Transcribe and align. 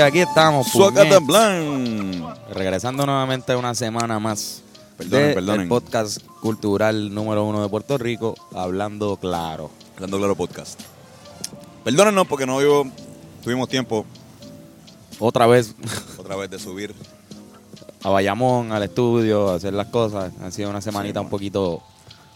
Aquí 0.00 0.20
estamos. 0.20 0.68
Suacata 0.68 1.20
puñet. 1.20 1.26
Blanc. 1.26 2.38
Regresando 2.52 3.06
nuevamente 3.06 3.56
una 3.56 3.74
semana 3.74 4.18
más. 4.18 4.62
Perdonen, 4.96 5.28
de 5.28 5.34
perdonen. 5.34 5.60
El 5.62 5.68
podcast 5.68 6.22
cultural 6.40 7.14
número 7.14 7.44
uno 7.44 7.62
de 7.62 7.68
Puerto 7.68 7.98
Rico, 7.98 8.34
hablando 8.54 9.16
claro. 9.16 9.70
Hablando 9.94 10.18
Claro 10.18 10.36
Podcast. 10.36 10.80
Perdónenos 11.84 12.26
porque 12.26 12.46
no 12.46 12.58
vivo, 12.58 12.86
tuvimos 13.42 13.68
tiempo 13.68 14.04
Otra 15.18 15.46
vez 15.46 15.74
otra 16.18 16.36
vez 16.36 16.50
de 16.50 16.58
subir. 16.58 16.94
a 18.02 18.10
Bayamón, 18.10 18.72
al 18.72 18.82
estudio, 18.82 19.50
a 19.50 19.54
hacer 19.56 19.72
las 19.72 19.86
cosas. 19.88 20.32
Ha 20.42 20.50
sido 20.50 20.68
una 20.70 20.80
semanita 20.80 21.20
un 21.20 21.28
poquito, 21.30 21.76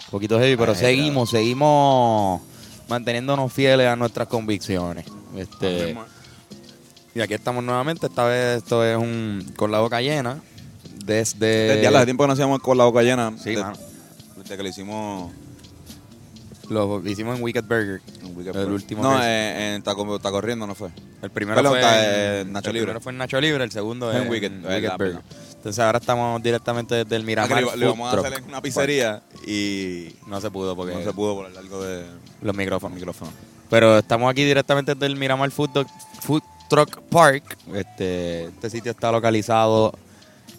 un 0.07 0.11
poquito 0.11 0.39
heavy, 0.39 0.57
pero 0.57 0.73
Ay, 0.73 0.79
seguimos, 0.79 1.31
seguimos 1.31 2.41
manteniéndonos 2.89 3.53
fieles 3.53 3.87
a 3.89 3.97
nuestras 3.97 4.29
convicciones. 4.29 5.05
Este, 5.37 5.97
y 7.15 7.21
aquí 7.21 7.35
estamos 7.35 7.63
nuevamente. 7.65 8.07
Esta 8.07 8.25
vez 8.25 8.59
esto 8.59 8.85
es 8.85 8.97
un 8.97 9.45
con 9.57 9.71
la 9.71 9.81
boca 9.81 10.01
llena. 10.01 10.41
Desde. 11.05 11.47
Desde 11.47 11.83
ya 11.83 11.91
hace 11.91 12.05
tiempo 12.07 12.25
que 12.25 12.29
no 12.29 12.33
hacíamos 12.35 12.61
con 12.61 12.77
la 12.79 12.85
boca 12.85 13.03
llena. 13.03 13.33
Sí, 13.43 13.55
de- 13.55 13.63
mano. 13.63 13.77
Desde 14.37 14.57
que 14.57 14.63
lo 14.63 14.69
hicimos 14.69 15.33
Lo 16.69 17.05
hicimos 17.07 17.37
en 17.37 17.43
Wicked 17.43 17.65
Burger. 17.65 18.01
en 18.23 18.57
El 18.57 18.71
último 18.73 19.03
No, 19.03 19.21
eh, 19.23 19.75
en 19.75 19.83
Taco, 19.83 20.15
Está 20.17 20.31
Corriendo 20.31 20.67
no 20.67 20.75
fue. 20.75 20.91
El 21.21 21.31
primero 21.31 21.57
Perdón, 21.57 21.79
fue 21.79 21.81
en, 21.81 22.47
eh, 22.49 22.51
Nacho 22.51 22.71
el 22.71 22.75
Libre. 22.75 22.87
primero 22.87 23.01
fue 23.01 23.13
en 23.13 23.19
Nacho 23.19 23.41
Libre, 23.41 23.65
el 23.65 23.71
segundo 23.73 24.11
En 24.13 24.23
en 24.23 24.31
Wicked, 24.31 24.53
Burger. 24.63 25.19
Entonces 25.57 25.79
ahora 25.81 25.99
estamos 25.99 26.43
directamente 26.43 26.95
desde 27.05 27.17
el 27.17 27.25
Miramar 27.25 27.61
lo, 27.63 27.77
íbamos 27.77 28.15
a 28.15 28.19
hacer 28.19 28.39
en 28.39 28.45
una 28.45 28.63
pizzería 28.63 29.23
y 29.47 30.15
No 30.27 30.41
se 30.41 30.51
pudo 30.51 30.75
porque 30.77 30.95
no 30.95 31.03
se 31.03 31.13
pudo 31.13 31.35
por 31.35 31.47
el 31.47 31.55
largo 31.55 31.83
de 31.83 32.07
los 32.41 32.57
micrófonos. 32.57 32.95
micrófono. 32.95 33.31
Pero 33.69 33.99
estamos 33.99 34.31
aquí 34.31 34.45
directamente 34.45 34.95
desde 34.95 35.07
el 35.07 35.17
Miramar 35.17 35.51
Food, 35.51 35.87
Food 36.23 36.43
Truck 36.71 37.01
Park. 37.11 37.59
Este, 37.75 38.45
este 38.45 38.71
sitio 38.71 38.93
está 38.93 39.11
localizado 39.13 39.93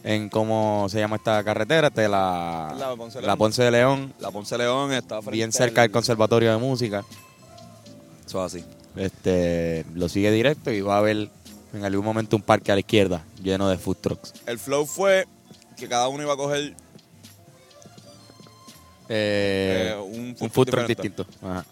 en 0.03 0.29
cómo 0.29 0.87
se 0.89 0.99
llama 0.99 1.15
esta 1.15 1.43
carretera, 1.43 1.87
este, 1.87 2.07
la, 2.09 2.75
La 2.77 2.95
Ponce 2.95 3.17
de 3.19 3.21
la 3.21 3.27
León. 3.27 3.37
Ponce 3.39 3.63
de 3.63 3.71
León, 3.71 4.13
La 4.19 4.31
Ponce 4.31 4.57
León 4.57 4.91
está 4.93 5.15
frente 5.21 5.31
bien 5.31 5.51
cerca 5.51 5.81
del 5.81 5.91
Conservatorio 5.91 6.51
de 6.51 6.57
Música. 6.57 7.03
Eso 8.25 8.45
es 8.45 8.53
así. 8.55 8.65
Este, 8.95 9.85
lo 9.95 10.09
sigue 10.09 10.31
directo 10.31 10.69
y 10.71 10.81
va 10.81 10.95
a 10.95 10.99
haber 10.99 11.29
en 11.73 11.85
algún 11.85 12.03
momento 12.03 12.35
un 12.35 12.41
parque 12.41 12.71
a 12.71 12.75
la 12.75 12.81
izquierda 12.81 13.23
lleno 13.41 13.69
de 13.69 13.77
food 13.77 13.97
trucks. 14.01 14.33
El 14.45 14.59
flow 14.59 14.85
fue 14.85 15.25
que 15.77 15.87
cada 15.87 16.09
uno 16.09 16.21
iba 16.23 16.33
a 16.33 16.37
coger 16.37 16.75
Eh, 19.07 19.91
Eh, 19.93 19.95
un 20.01 20.35
un 20.39 20.49
food 20.49 20.67
truck 20.67 20.87
distinto. 20.87 21.25
Ajá. 21.41 21.65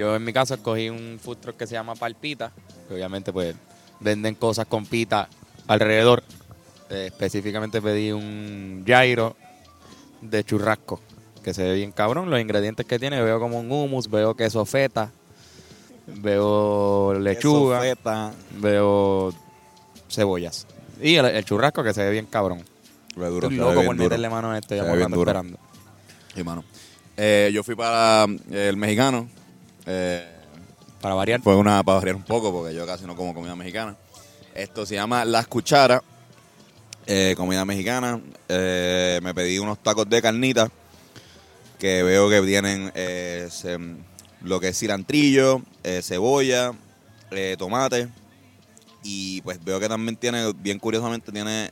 Yo 0.00 0.16
en 0.16 0.24
mi 0.24 0.32
caso 0.32 0.54
escogí 0.54 0.88
un 0.88 1.18
food 1.22 1.36
truck 1.36 1.58
que 1.58 1.66
se 1.66 1.74
llama 1.74 1.94
Palpita, 1.94 2.52
que 2.88 2.94
obviamente 2.94 3.34
pues 3.34 3.54
venden 4.00 4.34
cosas 4.34 4.64
con 4.64 4.86
pita 4.86 5.28
alrededor. 5.66 6.22
Eh, 6.88 7.08
específicamente 7.08 7.82
pedí 7.82 8.10
un 8.10 8.82
gyro 8.86 9.36
de 10.22 10.42
churrasco, 10.42 11.00
que 11.44 11.52
se 11.52 11.64
ve 11.64 11.74
bien 11.74 11.92
cabrón. 11.92 12.30
Los 12.30 12.40
ingredientes 12.40 12.86
que 12.86 12.98
tiene, 12.98 13.20
veo 13.20 13.38
como 13.38 13.60
un 13.60 13.70
hummus, 13.70 14.08
veo 14.08 14.34
queso 14.34 14.64
feta, 14.64 15.12
veo 16.06 17.12
lechuga, 17.20 17.80
feta. 17.80 18.32
veo 18.58 19.34
cebollas. 20.08 20.66
Y 21.02 21.16
el, 21.16 21.26
el 21.26 21.44
churrasco 21.44 21.84
que 21.84 21.92
se 21.92 22.02
ve 22.04 22.10
bien 22.10 22.24
cabrón. 22.24 22.64
Duro, 23.16 23.48
Estoy 23.48 23.56
loco 23.56 23.84
por 23.84 23.96
meterle 23.96 24.30
mano 24.30 24.50
a 24.50 24.56
esto, 24.56 24.74
ya 24.74 24.84
me 24.84 25.02
esperando. 25.02 25.58
Sí, 26.34 26.42
mano. 26.42 26.64
Eh, 27.18 27.50
yo 27.52 27.62
fui 27.62 27.74
para 27.74 28.24
eh, 28.50 28.68
el 28.70 28.78
mexicano. 28.78 29.28
Eh, 29.86 30.26
Para 31.00 31.14
variar. 31.14 31.40
fue 31.40 31.56
una 31.56 31.82
para 31.82 31.98
variar 31.98 32.16
un 32.16 32.22
poco 32.24 32.52
porque 32.52 32.74
yo 32.74 32.86
casi 32.86 33.04
no 33.06 33.16
como 33.16 33.34
comida 33.34 33.56
mexicana. 33.56 33.96
Esto 34.54 34.84
se 34.84 34.94
llama 34.96 35.24
Las 35.24 35.46
Cucharas. 35.46 36.02
eh, 37.06 37.34
comida 37.36 37.64
mexicana. 37.64 38.20
Eh, 38.48 39.20
me 39.22 39.34
pedí 39.34 39.58
unos 39.58 39.78
tacos 39.82 40.08
de 40.08 40.20
carnita 40.22 40.70
que 41.78 42.02
veo 42.02 42.28
que 42.28 42.42
tienen 42.42 42.92
lo 44.42 44.60
que 44.60 44.68
es 44.68 44.78
cilantrillo, 44.78 45.62
cebolla, 46.02 46.72
tomate 47.58 48.08
y 49.02 49.40
pues 49.40 49.64
veo 49.64 49.80
que 49.80 49.88
también 49.88 50.16
tiene, 50.16 50.52
bien 50.52 50.78
curiosamente 50.78 51.32
tiene 51.32 51.70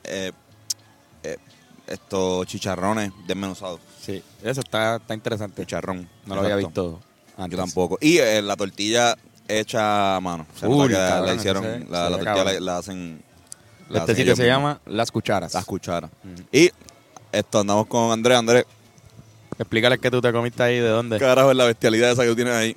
estos 1.87 2.47
chicharrones 2.47 3.13
desmenuzados. 3.27 3.81
Sí, 4.01 4.23
eso 4.43 4.61
está, 4.61 4.97
está 4.97 5.15
interesante. 5.15 5.63
Chicharrón. 5.63 6.09
No 6.27 6.35
lo 6.37 6.41
había 6.43 6.57
visto 6.57 7.01
antes. 7.39 7.57
Yo 7.59 7.65
tampoco. 7.65 7.97
Y 8.01 8.19
eh, 8.19 8.43
la 8.43 8.57
tortilla 8.57 9.17
hecha 9.47 10.17
a 10.17 10.21
mano. 10.21 10.47
Se 10.59 10.67
nota 10.69 10.77
Uy, 10.83 10.89
que 10.89 10.95
la- 10.95 11.09
cabrón, 11.09 11.27
la 11.27 11.33
eso 11.33 11.41
hicieron, 11.41 11.63
se- 11.65 11.79
la, 11.79 11.85
se 11.85 12.11
la 12.11 12.11
tortilla 12.19 12.61
la, 12.61 12.77
hacen. 12.79 13.23
la 13.89 13.99
Este 13.99 13.99
hacen 13.99 14.17
sitio 14.17 14.23
ellos 14.33 14.39
se 14.39 14.47
llama 14.47 14.81
Las 14.87 15.11
Cucharas. 15.11 15.55
Las 15.55 15.65
cucharas. 15.65 16.11
Ujú. 16.25 16.43
Y 16.53 16.71
esto 17.33 17.61
andamos 17.61 17.87
con 17.87 18.11
Andrés. 18.13 18.37
Andrés, 18.39 18.65
Explícales 19.59 19.99
que 19.99 20.11
tú 20.11 20.21
te 20.21 20.33
comiste 20.33 20.63
ahí, 20.63 20.77
de 20.79 20.89
dónde. 20.89 21.19
¿qué 21.19 21.25
carajo 21.25 21.51
es 21.51 21.57
la 21.57 21.65
bestialidad 21.65 22.13
esa 22.13 22.23
que 22.23 22.29
tú 22.29 22.37
tienes 22.37 22.55
ahí? 22.55 22.77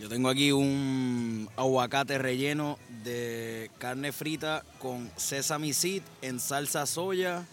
Yo 0.00 0.08
tengo 0.08 0.28
aquí 0.28 0.50
un 0.50 1.48
aguacate 1.56 2.18
relleno 2.18 2.76
de 3.04 3.70
carne 3.78 4.10
frita 4.12 4.64
con 4.80 5.08
sesame 5.16 5.72
seed 5.72 6.02
en 6.22 6.40
salsa 6.40 6.86
soya, 6.86 7.44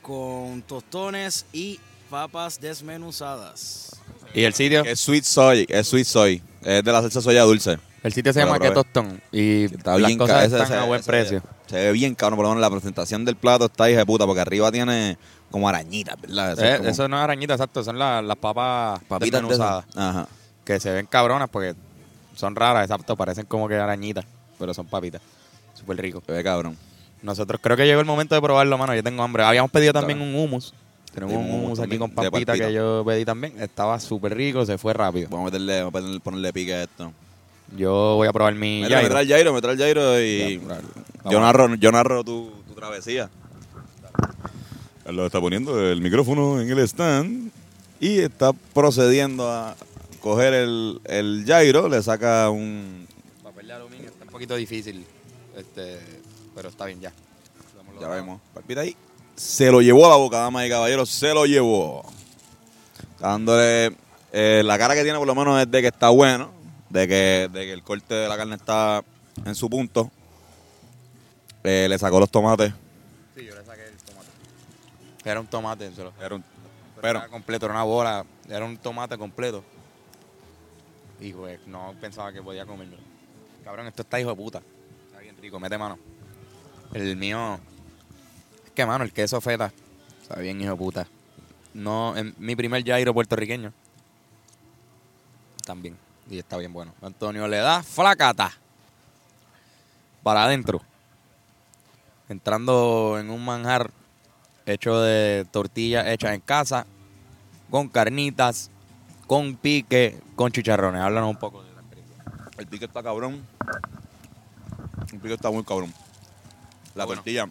con 0.00 0.62
tostones 0.62 1.44
y 1.52 1.80
papas 2.08 2.60
desmenuzadas. 2.60 3.90
Y 4.34 4.44
el 4.44 4.54
sitio, 4.54 4.84
Es 4.84 5.00
sweet 5.00 5.24
soy, 5.24 5.66
es 5.68 5.86
sweet 5.88 6.04
soy. 6.06 6.42
Es 6.62 6.82
de 6.82 6.92
la 6.92 7.00
salsa 7.02 7.20
soya 7.20 7.42
dulce. 7.42 7.78
el 8.02 8.12
sitio 8.12 8.32
se 8.32 8.40
llama 8.40 8.56
probé. 8.56 8.68
Que 8.68 8.74
Tostón. 8.74 9.20
Y 9.32 9.64
Está 9.64 9.92
las 9.98 10.06
bien 10.08 10.18
cosas 10.18 10.36
ca- 10.36 10.44
ese- 10.44 10.56
están 10.56 10.72
ese- 10.72 10.82
a 10.82 10.84
buen 10.86 11.00
ese- 11.00 11.06
precio. 11.10 11.42
Se 11.66 11.76
ve 11.76 11.92
bien 11.92 12.14
cabrón, 12.14 12.36
por 12.36 12.44
lo 12.44 12.50
menos 12.50 12.60
la 12.60 12.70
presentación 12.70 13.24
del 13.24 13.36
plato 13.36 13.66
está 13.66 13.88
hija 13.88 14.00
de 14.00 14.06
puta, 14.06 14.26
porque 14.26 14.40
arriba 14.40 14.70
tiene 14.72 15.16
como 15.50 15.68
arañitas, 15.68 16.20
¿verdad? 16.20 16.52
Eso 16.52 16.64
es 16.64 16.74
Eh, 16.74 16.76
como 16.78 16.88
Eso 16.90 17.08
no 17.08 17.16
es 17.16 17.22
arañita, 17.22 17.54
exacto. 17.54 17.82
Son 17.84 17.98
la- 17.98 18.20
las 18.20 18.36
papas 18.36 19.00
papitas 19.08 19.40
de 19.40 19.46
desmenuzadas. 19.48 19.84
esas. 19.88 19.96
Ajá. 20.04 20.28
Que 20.64 20.80
se 20.80 20.90
ven 20.90 21.06
cabronas 21.06 21.48
porque 21.48 21.74
son 22.34 22.56
raras, 22.56 22.82
exacto. 22.84 23.16
Parecen 23.16 23.46
como 23.46 23.68
que 23.68 23.76
arañitas, 23.76 24.24
pero 24.58 24.74
son 24.74 24.86
papitas. 24.86 25.20
Súper 25.74 25.96
rico. 25.98 26.22
Se 26.26 26.32
ve 26.32 26.42
cabrón. 26.44 26.76
Nosotros 27.22 27.58
creo 27.62 27.76
que 27.76 27.86
llegó 27.86 28.00
el 28.00 28.06
momento 28.06 28.34
de 28.34 28.40
probarlo, 28.42 28.76
mano. 28.76 28.94
Yo 28.94 29.02
tengo 29.02 29.22
hambre. 29.22 29.44
Habíamos 29.44 29.70
pedido 29.70 29.92
también 29.94 30.20
un 30.20 30.34
hummus. 30.34 30.74
Tenemos 31.14 31.36
un 31.36 31.50
hummus 31.50 31.78
aquí 31.78 31.96
con 31.96 32.10
papita 32.10 32.54
que 32.54 32.72
yo 32.72 33.04
pedí 33.06 33.24
también. 33.24 33.54
Estaba 33.60 34.00
súper 34.00 34.34
rico, 34.34 34.66
se 34.66 34.76
fue 34.78 34.92
rápido. 34.92 35.28
Vamos 35.30 35.42
a 35.42 35.44
meterle, 35.46 35.78
vamos 35.78 35.88
a 35.88 35.92
ponerle, 35.92 36.20
ponerle 36.20 36.52
pique 36.52 36.74
a 36.74 36.82
esto. 36.82 37.12
Yo 37.76 38.16
voy 38.16 38.26
a 38.28 38.32
probar 38.32 38.54
mi 38.54 38.82
Mira, 38.82 39.00
me 39.00 39.08
trae 39.08 39.22
el 39.22 39.28
Jairo, 39.28 39.52
me 39.52 39.60
trae 39.60 39.74
el 39.74 39.78
Jairo 39.78 40.20
y 40.20 40.60
Ya, 40.60 41.30
yo 41.30 41.40
narro, 41.40 41.74
yo 41.76 41.92
narro 41.92 42.24
tu, 42.24 42.50
tu 42.66 42.74
travesía. 42.74 43.30
Lo 45.06 45.26
está 45.26 45.40
poniendo 45.40 45.80
el 45.88 46.00
micrófono 46.00 46.60
en 46.60 46.68
el 46.68 46.78
stand 46.80 47.50
y 48.00 48.18
está 48.18 48.52
procediendo 48.52 49.50
a 49.50 49.76
coger 50.20 50.52
el, 50.54 51.00
el 51.04 51.44
Jairo, 51.46 51.88
le 51.88 52.02
saca 52.02 52.50
un... 52.50 53.06
Papel 53.42 53.66
de 53.68 53.72
aluminio 53.72 54.08
está 54.08 54.24
un 54.24 54.30
poquito 54.30 54.56
difícil, 54.56 55.04
este, 55.56 56.00
pero 56.54 56.70
está 56.70 56.86
bien 56.86 57.00
ya. 57.00 57.12
Ya 58.00 58.08
vemos, 58.08 58.40
palpita 58.52 58.80
ahí. 58.80 58.96
Se 59.36 59.70
lo 59.70 59.80
llevó 59.82 60.06
a 60.06 60.10
la 60.10 60.16
boca, 60.16 60.38
damas 60.38 60.66
y 60.66 60.70
caballeros, 60.70 61.10
se 61.10 61.34
lo 61.34 61.44
llevó. 61.46 62.04
Dándole... 63.18 63.96
eh, 64.32 64.62
la 64.64 64.78
cara 64.78 64.94
que 64.94 65.02
tiene 65.02 65.18
por 65.18 65.26
lo 65.26 65.34
menos 65.34 65.60
es 65.60 65.70
de 65.70 65.80
que 65.80 65.88
está 65.88 66.08
bueno, 66.10 66.50
de 66.90 67.08
que, 67.08 67.48
de 67.52 67.64
que 67.66 67.72
el 67.72 67.82
corte 67.82 68.14
de 68.14 68.28
la 68.28 68.36
carne 68.36 68.56
está 68.56 69.02
en 69.44 69.54
su 69.54 69.68
punto. 69.68 70.10
Eh, 71.64 71.86
le 71.88 71.98
sacó 71.98 72.20
los 72.20 72.30
tomates. 72.30 72.72
Sí, 73.34 73.44
yo 73.44 73.54
le 73.54 73.64
saqué 73.64 73.86
el 73.88 73.96
tomate. 73.96 74.28
Era 75.24 75.40
un 75.40 75.46
tomate, 75.46 75.92
se 75.94 76.02
lo- 76.04 76.12
Era 76.20 76.34
un- 76.34 76.44
pero 77.00 77.18
era 77.18 77.28
completo, 77.28 77.66
era 77.66 77.74
una 77.74 77.82
bola, 77.84 78.24
era 78.48 78.64
un 78.64 78.76
tomate 78.76 79.18
completo. 79.18 79.64
Y 81.20 81.32
pues 81.32 81.58
no 81.66 81.94
pensaba 82.00 82.32
que 82.32 82.42
podía 82.42 82.66
comérmelo. 82.66 83.02
Cabrón, 83.64 83.86
esto 83.86 84.02
está 84.02 84.20
hijo 84.20 84.30
de 84.30 84.36
puta. 84.36 84.62
Está 85.06 85.20
bien 85.20 85.36
rico, 85.40 85.58
mete 85.58 85.76
mano. 85.78 85.98
El 86.92 87.16
mío, 87.16 87.58
que 88.74 88.84
mano, 88.86 89.04
el 89.04 89.12
queso 89.12 89.40
feta, 89.40 89.72
está 90.22 90.40
bien 90.40 90.60
hijo 90.60 90.76
puta. 90.76 91.06
No, 91.72 92.16
en 92.16 92.34
mi 92.38 92.54
primer 92.56 92.82
gyro 92.84 93.12
puertorriqueño. 93.14 93.72
También, 95.64 95.96
y 96.30 96.38
está 96.38 96.56
bien 96.56 96.72
bueno. 96.72 96.92
Antonio 97.02 97.48
le 97.48 97.58
da 97.58 97.82
flacata. 97.82 98.52
Para 100.22 100.44
adentro. 100.44 100.80
Entrando 102.28 103.18
en 103.18 103.30
un 103.30 103.44
manjar 103.44 103.90
hecho 104.66 104.98
de 105.00 105.46
tortillas 105.50 106.06
hechas 106.06 106.32
en 106.32 106.40
casa, 106.40 106.86
con 107.70 107.88
carnitas, 107.88 108.70
con 109.26 109.56
pique, 109.56 110.18
con 110.36 110.50
chicharrones. 110.50 111.02
Háblanos 111.02 111.30
un 111.30 111.36
poco 111.36 111.62
de 111.62 111.72
la 111.74 111.80
experiencia. 111.80 112.24
el 112.58 112.66
pique 112.66 112.84
está 112.86 113.02
cabrón. 113.02 113.44
El 115.12 115.18
pique 115.20 115.34
está 115.34 115.50
muy 115.50 115.64
cabrón. 115.64 115.92
La 116.94 117.04
Bueno. 117.04 117.20
tortilla 117.20 117.48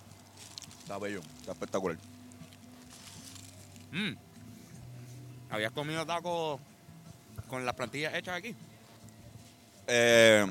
está 0.94 1.00
bello, 1.00 1.22
está 1.40 1.54
espectacular. 1.54 1.98
Mm. 3.92 4.14
¿Habías 5.50 5.72
comido 5.72 6.06
tacos 6.06 6.60
con 7.48 7.66
las 7.66 7.74
plantillas 7.74 8.14
hechas 8.14 8.36
aquí? 8.36 8.56
Eh, 9.88 10.46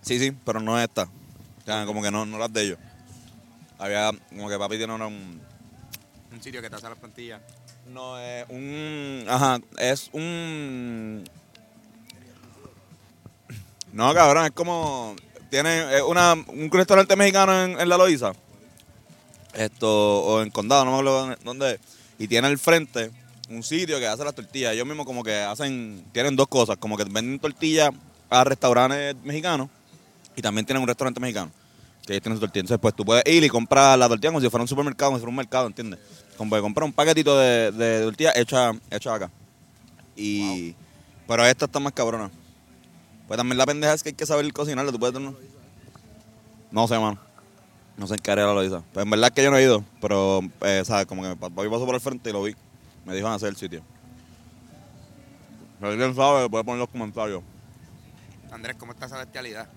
sí, 0.00 0.18
sí, 0.20 0.32
pero 0.44 0.60
no 0.60 0.80
esta. 0.80 1.02
O 1.02 1.64
sea, 1.64 1.86
como 1.86 2.02
que 2.02 2.10
no, 2.12 2.24
no 2.24 2.38
las 2.38 2.52
de 2.52 2.62
ellos. 2.62 2.78
Había, 3.78 4.12
como 4.28 4.48
que 4.48 4.58
papi 4.58 4.76
tiene 4.76 4.92
un, 4.92 5.02
Un 5.02 6.42
sitio 6.42 6.62
que 6.62 6.70
te 6.70 6.76
hace 6.76 6.88
las 6.88 6.98
plantillas. 6.98 7.40
No, 7.92 8.18
es 8.20 8.46
un. 8.48 9.24
Ajá, 9.28 9.58
es 9.78 10.08
un. 10.12 11.24
No, 13.92 14.14
cabrón, 14.14 14.46
es 14.46 14.52
como. 14.52 15.16
Tiene 15.50 16.00
una, 16.02 16.34
un 16.34 16.70
restaurante 16.70 17.16
mexicano 17.16 17.64
en, 17.64 17.80
en 17.80 17.88
La 17.88 17.96
Loíza. 17.96 18.34
Esto, 19.54 20.20
o 20.24 20.42
en 20.42 20.50
Condado, 20.50 20.84
no 20.84 20.90
me 20.92 20.96
acuerdo 20.98 21.36
dónde 21.44 21.74
es. 21.74 21.80
Y 22.18 22.28
tiene 22.28 22.46
al 22.48 22.58
frente 22.58 23.10
un 23.48 23.62
sitio 23.62 23.98
que 23.98 24.06
hace 24.06 24.24
las 24.24 24.34
tortillas. 24.34 24.72
Ellos 24.72 24.86
mismos, 24.86 25.06
como 25.06 25.22
que 25.22 25.34
hacen. 25.36 26.04
Tienen 26.12 26.36
dos 26.36 26.48
cosas, 26.48 26.76
como 26.76 26.96
que 26.96 27.04
venden 27.04 27.38
tortillas 27.38 27.90
a 28.30 28.42
restaurantes 28.44 29.14
mexicanos 29.22 29.68
y 30.36 30.42
también 30.42 30.66
tienen 30.66 30.82
un 30.82 30.88
restaurante 30.88 31.20
mexicano. 31.20 31.50
Que 32.06 32.14
ellos 32.14 32.22
tienen 32.22 32.36
su 32.36 32.40
tortilla. 32.40 32.60
Entonces, 32.60 32.80
pues 32.80 32.94
tú 32.94 33.04
puedes 33.04 33.24
ir 33.26 33.44
y 33.44 33.48
comprar 33.48 33.98
la 33.98 34.08
tortilla 34.08 34.30
como 34.30 34.40
si 34.40 34.48
fuera 34.50 34.62
un 34.62 34.68
supermercado, 34.68 35.10
como 35.10 35.18
si 35.18 35.20
fuera 35.22 35.30
un 35.30 35.36
mercado, 35.36 35.66
¿entiendes? 35.68 36.00
Como 36.36 36.54
que 36.54 36.60
comprar 36.60 36.84
un 36.84 36.92
paquetito 36.92 37.38
de, 37.38 37.70
de 37.72 38.02
tortilla 38.04 38.32
hecha, 38.34 38.72
hecha 38.90 39.14
acá. 39.14 39.30
Y. 40.16 40.74
Pero 41.26 41.46
esta 41.46 41.64
está 41.66 41.80
más 41.80 41.92
cabrona. 41.92 42.30
Pues 43.26 43.38
también 43.38 43.56
la 43.56 43.64
pendeja 43.66 43.94
es 43.94 44.02
que 44.02 44.10
hay 44.10 44.14
que 44.14 44.26
saber 44.26 44.52
cocinarla. 44.52 44.92
¿Tú 44.92 44.98
puedes 44.98 45.14
tener- 45.14 45.32
No 46.70 46.86
sé, 46.88 46.98
mano. 46.98 47.18
No 47.96 48.06
sé 48.06 48.14
en 48.14 48.20
qué 48.20 48.30
área 48.30 48.46
lo 48.46 48.64
hizo. 48.64 48.84
Pues 48.92 49.04
en 49.04 49.10
verdad 49.10 49.28
es 49.28 49.34
que 49.34 49.42
yo 49.42 49.50
no 49.50 49.56
he 49.56 49.62
ido. 49.62 49.84
Pero, 50.00 50.40
eh, 50.62 50.82
¿sabes? 50.84 51.06
Como 51.06 51.22
que 51.22 51.36
papi 51.36 51.68
pasó 51.68 51.86
por 51.86 51.94
el 51.94 52.00
frente 52.00 52.30
y 52.30 52.32
lo 52.32 52.42
vi. 52.42 52.54
Me 53.04 53.14
dijo 53.14 53.26
en 53.26 53.34
hacer 53.34 53.48
el 53.48 53.56
sitio. 53.56 53.82
Si 55.78 55.84
alguien 55.84 56.14
sabe, 56.14 56.48
puede 56.48 56.64
poner 56.64 56.76
en 56.76 56.80
los 56.80 56.88
comentarios. 56.88 57.42
Andrés, 58.50 58.76
¿cómo 58.78 58.92
está 58.92 59.06
esa 59.06 59.18
bestialidad? 59.18 59.68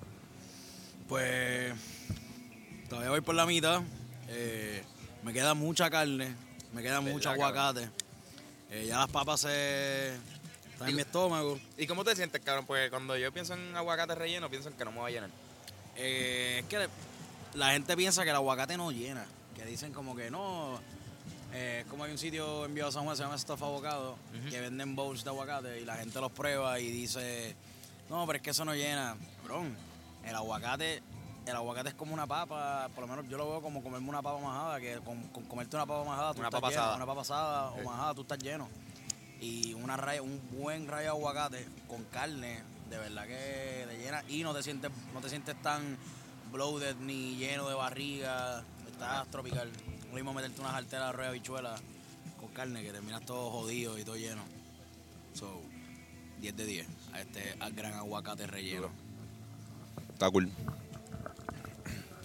Pues 1.08 1.74
todavía 2.90 3.10
voy 3.10 3.22
por 3.22 3.36
la 3.36 3.46
mitad. 3.46 3.82
Eh, 4.30 4.84
me 5.24 5.34
queda 5.34 5.54
mucha 5.54 5.90
carne, 5.90 6.34
me 6.74 6.82
queda 6.82 7.02
mucho 7.02 7.30
¿Verdad, 7.30 7.48
aguacate. 7.50 7.90
Eh, 8.70 8.86
ya 8.88 9.00
las 9.00 9.10
papas 9.10 9.42
se 9.42 10.16
están 10.72 10.90
en 10.90 10.96
mi 10.96 11.02
estómago. 11.02 11.60
¿Y 11.78 11.88
cómo 11.88 12.04
te 12.04 12.16
sientes, 12.16 12.42
cabrón? 12.42 12.66
Porque 12.66 12.90
cuando 12.90 13.18
yo 13.18 13.32
pienso 13.32 13.54
en 13.54 13.76
aguacate 13.76 14.16
relleno, 14.16 14.50
pienso 14.50 14.70
en 14.70 14.76
que 14.76 14.86
no 14.86 14.92
me 14.92 15.00
va 15.00 15.08
a 15.08 15.12
llenar. 15.12 15.30
Eh, 15.96 16.60
es 16.60 16.66
que 16.68 16.88
la 17.54 17.72
gente 17.72 17.96
piensa 17.96 18.24
que 18.24 18.30
el 18.30 18.36
aguacate 18.36 18.78
no 18.78 18.92
llena. 18.92 19.26
Que 19.56 19.66
dicen 19.66 19.92
como 19.94 20.16
que 20.16 20.30
no. 20.30 20.80
eh, 21.54 21.86
como 21.90 22.04
hay 22.04 22.12
un 22.12 22.18
sitio 22.18 22.66
en 22.66 22.74
Viejo 22.74 22.92
San 22.92 23.04
Juan, 23.06 23.16
se 23.18 23.24
llama 23.24 23.38
Stuff 23.38 23.62
Avocado, 23.64 24.18
que 24.50 24.60
venden 24.62 24.96
bowls 24.96 25.24
de 25.24 25.30
aguacate 25.30 25.82
y 25.82 25.86
la 25.86 25.96
gente 25.96 26.20
los 26.22 26.32
prueba 26.32 26.80
y 26.80 26.92
dice, 26.92 27.56
no, 28.10 28.26
pero 28.28 28.38
es 28.38 28.44
que 28.44 28.50
eso 28.52 28.64
no 28.66 28.76
llena. 28.76 29.16
Bron, 29.44 29.76
el 30.26 30.36
aguacate, 30.36 31.02
el 31.46 31.56
aguacate 31.56 31.90
es 31.90 31.96
como 31.96 32.14
una 32.14 32.28
papa, 32.28 32.90
por 32.94 33.08
lo 33.08 33.08
menos 33.16 33.28
yo 33.30 33.38
lo 33.38 33.50
veo 33.50 33.62
como 33.62 33.82
comerme 33.82 34.10
una 34.10 34.22
papa 34.22 34.40
majada, 34.40 34.80
que 34.80 34.98
con, 35.00 35.22
con 35.30 35.46
comerte 35.46 35.76
una 35.76 35.86
papa 35.86 36.04
majada, 36.04 36.34
tú 36.34 36.40
Una 36.40 36.50
estás 36.50 36.62
papa 36.62 36.70
lleno, 36.72 36.82
asada. 36.84 36.96
una 36.98 37.06
papa 37.06 37.22
asada 37.22 37.72
Sí. 37.74 37.80
o 37.82 37.90
majada, 37.90 38.14
tú 38.14 38.22
estás 38.22 38.40
lleno. 38.40 38.70
Y 39.40 39.74
una 39.74 39.96
raya, 39.98 40.22
un 40.22 40.40
buen 40.52 40.88
rayo 40.88 41.04
de 41.04 41.08
aguacate 41.10 41.68
con 41.88 42.04
carne, 42.06 42.62
de 42.90 42.98
verdad 42.98 43.26
que 43.28 43.86
te 43.90 43.98
llena 43.98 44.24
y 44.28 44.44
no 44.44 44.54
te 44.54 44.62
sientes, 44.64 44.92
no 45.14 45.22
te 45.22 45.30
sientes 45.30 45.56
tan 45.62 45.98
bloated 46.52 46.96
ni 46.98 47.36
lleno 47.36 47.68
de 47.68 47.76
barriga, 47.76 48.64
estás 48.90 49.28
tropical. 49.30 49.72
Lo 50.10 50.16
mismo 50.16 50.34
meterte 50.34 50.62
una 50.62 50.72
jartera 50.72 51.04
de 51.04 51.10
arroz 51.10 51.22
de 51.24 51.28
habichuela 51.30 51.76
con 52.40 52.50
carne 52.50 52.84
que 52.84 52.92
terminas 52.92 53.26
todo 53.26 53.50
jodido 53.52 53.98
y 53.98 54.04
todo 54.04 54.16
lleno. 54.16 54.44
So, 55.34 55.62
10 56.40 56.56
de 56.56 56.66
10 56.66 56.88
a 57.14 57.22
este 57.22 57.56
al 57.60 57.74
gran 57.74 57.94
aguacate 57.94 58.48
relleno. 58.48 58.90
Está 60.14 60.30
cool. 60.30 60.50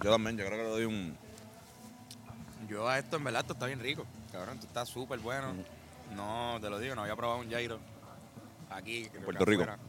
Yo 0.03 0.11
también, 0.11 0.37
yo 0.37 0.45
creo 0.45 0.57
que 0.57 0.63
le 0.63 0.69
doy 0.69 0.85
un. 0.85 1.17
Yo 2.67 2.87
a 2.87 2.99
esto, 2.99 3.17
en 3.17 3.23
verdad, 3.23 3.41
esto 3.41 3.53
está 3.53 3.67
bien 3.67 3.79
rico. 3.79 4.05
Cabrón, 4.31 4.55
esto 4.55 4.67
está 4.67 4.85
súper 4.85 5.19
bueno. 5.19 5.53
No, 6.15 6.57
te 6.59 6.69
lo 6.69 6.79
digo, 6.79 6.95
no 6.95 7.01
había 7.01 7.15
probado 7.15 7.39
un 7.39 7.49
gyro 7.49 7.79
aquí. 8.69 9.09
que 9.09 9.19
Puerto 9.19 9.45
Rico. 9.45 9.63
Afuera, 9.63 9.79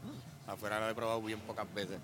afuera 0.47 0.79
lo 0.79 0.89
he 0.89 0.95
probado 0.95 1.21
bien 1.21 1.39
pocas 1.41 1.71
veces. 1.73 1.99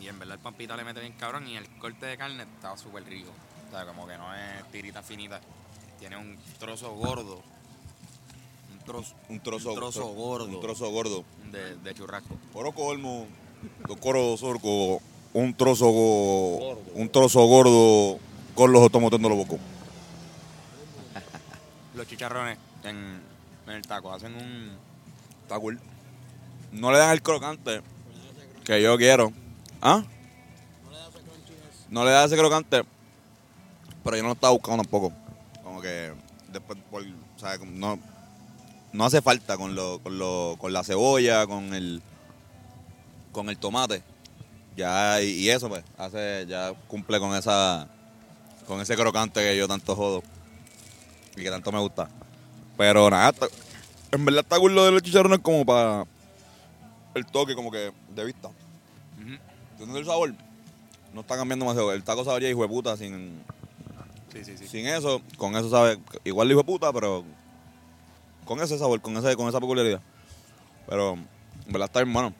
Y 0.00 0.08
en 0.08 0.18
verdad 0.18 0.36
el 0.36 0.40
pampita 0.40 0.76
le 0.76 0.84
mete 0.84 1.00
bien 1.00 1.12
cabrón 1.14 1.46
y 1.48 1.56
el 1.56 1.68
corte 1.78 2.06
de 2.06 2.16
carne 2.16 2.44
estaba 2.44 2.76
súper 2.76 3.04
rico. 3.04 3.30
O 3.68 3.70
sea, 3.70 3.84
como 3.84 4.06
que 4.06 4.16
no 4.16 4.34
es 4.34 4.64
tirita 4.70 5.02
finita. 5.02 5.40
Tiene 5.98 6.16
un 6.16 6.38
trozo 6.58 6.92
gordo. 6.94 7.42
Un 8.72 8.78
trozo, 8.84 9.14
Un 9.28 9.40
trozo, 9.40 9.70
Un 9.70 9.76
trozo 9.76 10.06
gordo. 10.06 10.44
Un 10.46 10.60
trozo 10.60 10.90
gordo. 10.90 11.24
de, 11.50 11.76
de 11.76 11.94
churrasco. 11.94 12.36
Poro 12.52 12.72
colmo. 12.72 13.26
Dos 13.86 13.96
coros 13.98 14.40
sorco. 14.40 15.00
Un 15.34 15.54
trozo. 15.54 15.88
Un 15.88 17.08
trozo 17.10 17.44
gordo. 17.46 18.18
Con 18.54 18.72
los 18.72 18.82
automotos 18.82 19.20
los 19.20 19.36
bocos. 19.36 19.58
Los 21.94 22.06
chicharrones 22.06 22.58
en, 22.84 23.20
en 23.66 23.72
el 23.72 23.82
taco 23.82 24.12
hacen 24.12 24.34
un... 24.34 24.70
Está 25.42 25.58
cool. 25.58 25.80
No 26.72 26.92
le 26.92 26.98
dan 26.98 27.10
el 27.10 27.22
crocante 27.22 27.80
que 28.64 28.82
yo 28.82 28.96
quiero. 28.98 29.32
¿Ah? 29.80 30.02
No 31.88 32.04
le 32.04 32.10
da 32.10 32.24
ese 32.24 32.36
crocante. 32.36 32.82
Pero 34.04 34.16
yo 34.16 34.22
no 34.22 34.28
lo 34.28 34.34
estaba 34.34 34.52
buscando 34.52 34.82
tampoco. 34.82 35.12
Como 35.62 35.80
que 35.80 36.12
después, 36.52 36.78
o 36.92 37.38
sea, 37.38 37.58
no, 37.66 37.98
no 38.92 39.04
hace 39.04 39.22
falta 39.22 39.56
con, 39.56 39.74
lo, 39.74 39.98
con, 40.00 40.18
lo, 40.18 40.56
con 40.58 40.72
la 40.72 40.84
cebolla, 40.84 41.46
con 41.46 41.74
el, 41.74 42.02
con 43.32 43.48
el 43.48 43.58
tomate. 43.58 44.02
Ya, 44.76 45.20
y, 45.20 45.48
eso 45.48 45.68
pues, 45.68 45.84
hace, 45.96 46.46
ya 46.46 46.72
cumple 46.86 47.18
con 47.18 47.34
esa, 47.34 47.88
con 48.66 48.80
ese 48.80 48.96
crocante 48.96 49.40
que 49.40 49.56
yo 49.56 49.66
tanto 49.66 49.96
jodo. 49.96 50.22
Y 51.36 51.42
que 51.42 51.50
tanto 51.50 51.72
me 51.72 51.80
gusta. 51.80 52.08
Pero 52.76 53.10
nada, 53.10 53.34
en 54.12 54.24
verdad 54.24 54.42
está 54.42 54.58
cool 54.58 54.74
lo 54.74 54.84
de 54.84 54.92
los 54.92 55.02
chicharrones 55.02 55.40
como 55.40 55.66
para 55.66 56.04
el 57.14 57.26
toque 57.26 57.54
como 57.54 57.70
que 57.70 57.92
de 58.14 58.24
vista. 58.24 58.50
Ujú. 59.78 59.84
¿Entiendes 59.84 59.96
el 60.00 60.06
sabor? 60.06 60.34
No 61.14 61.20
está 61.22 61.36
cambiando 61.36 61.64
demasiado. 61.64 61.92
El 61.92 62.04
taco 62.04 62.24
sabría 62.24 62.50
hijo 62.50 62.62
de 62.62 62.68
puta 62.68 62.96
sin, 62.96 63.42
Sí, 64.32 64.44
sí, 64.44 64.58
sí. 64.58 64.66
sin 64.68 64.86
eso. 64.86 65.22
Con 65.36 65.56
eso 65.56 65.70
sabe 65.70 65.98
igual 66.24 66.50
hijo 66.50 66.60
de 66.60 66.64
puta, 66.64 66.92
pero 66.92 67.24
con 68.44 68.60
ese 68.60 68.78
sabor, 68.78 69.00
con, 69.00 69.16
ese, 69.16 69.34
con 69.36 69.48
esa 69.48 69.60
peculiaridad. 69.60 70.00
Pero 70.86 71.14
en 71.14 71.72
verdad 71.72 71.86
está 71.86 72.04
bueno. 72.04 72.34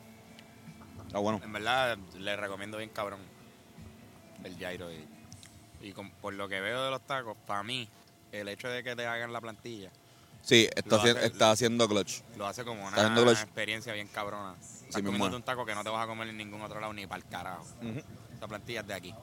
Está 1.07 1.19
bueno. 1.19 1.41
En 1.43 1.53
verdad, 1.53 1.97
le 2.19 2.37
recomiendo 2.37 2.77
bien 2.79 2.91
cabrón 2.91 3.21
el 4.45 4.57
gyro. 4.57 4.91
Y, 4.93 5.07
y 5.89 5.93
con- 5.93 6.11
por 6.11 6.35
lo 6.35 6.49
que 6.49 6.61
veo 6.61 6.85
de 6.85 6.91
los 6.91 7.01
tacos, 7.03 7.37
para 7.47 7.62
mí, 7.62 7.89
el 8.33 8.49
hecho 8.49 8.69
de 8.69 8.83
que 8.85 8.95
te 8.95 9.07
hagan 9.07 9.33
la 9.33 9.41
plantilla 9.41 9.91
Sí, 10.49 10.67
está, 10.75 10.97
hace- 10.97 11.26
está 11.26 11.50
haciendo 11.50 11.87
clutch. 11.87 12.23
lo 12.38 12.47
hace 12.47 12.64
como 12.64 12.87
una 12.88 13.33
experiencia 13.33 13.93
bien 13.93 14.09
cabrona. 14.09 14.55
Estás 14.59 14.87
Sí, 14.95 15.02
comiéndote 15.02 15.37
un 15.37 15.43
taco 15.43 15.67
que 15.67 15.75
no 15.75 15.85
te 15.85 15.90
vas 15.90 16.02
a 16.02 16.07
comer 16.07 16.26
en 16.28 16.38
ningún 16.38 16.62
otro 16.62 16.81
lado 16.81 16.90
ni 16.95 17.07
para 17.07 17.23
el 17.23 17.28
carajo. 17.28 17.67
Esta 18.33 18.49
plantilla 18.49 18.81
es 18.81 18.87
de 18.87 18.95
aquí. 18.95 19.14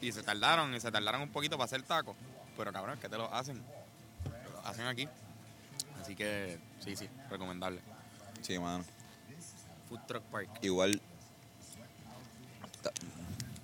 Y 0.00 0.12
se 0.12 0.22
tardaron, 0.22 0.72
y 0.72 0.78
se 0.80 0.92
tardaron 0.92 1.20
un 1.22 1.30
poquito 1.30 1.56
para 1.56 1.64
hacer 1.64 1.82
taco. 1.82 2.14
Pero 2.56 2.72
cabrón, 2.72 2.94
es 2.94 3.00
que 3.00 3.08
te 3.08 3.16
lo 3.18 3.32
hacen. 3.34 3.60
Lo 4.52 4.60
hacen 4.68 4.86
aquí. 4.86 5.08
Así 6.00 6.14
que, 6.14 6.60
sí, 6.78 6.94
sí, 6.94 7.08
recomendable. 7.28 7.80
Sí, 8.42 8.56
mano. 8.56 8.84
Food 9.88 10.00
Truck 10.06 10.22
Park. 10.24 10.48
Igual. 10.62 11.00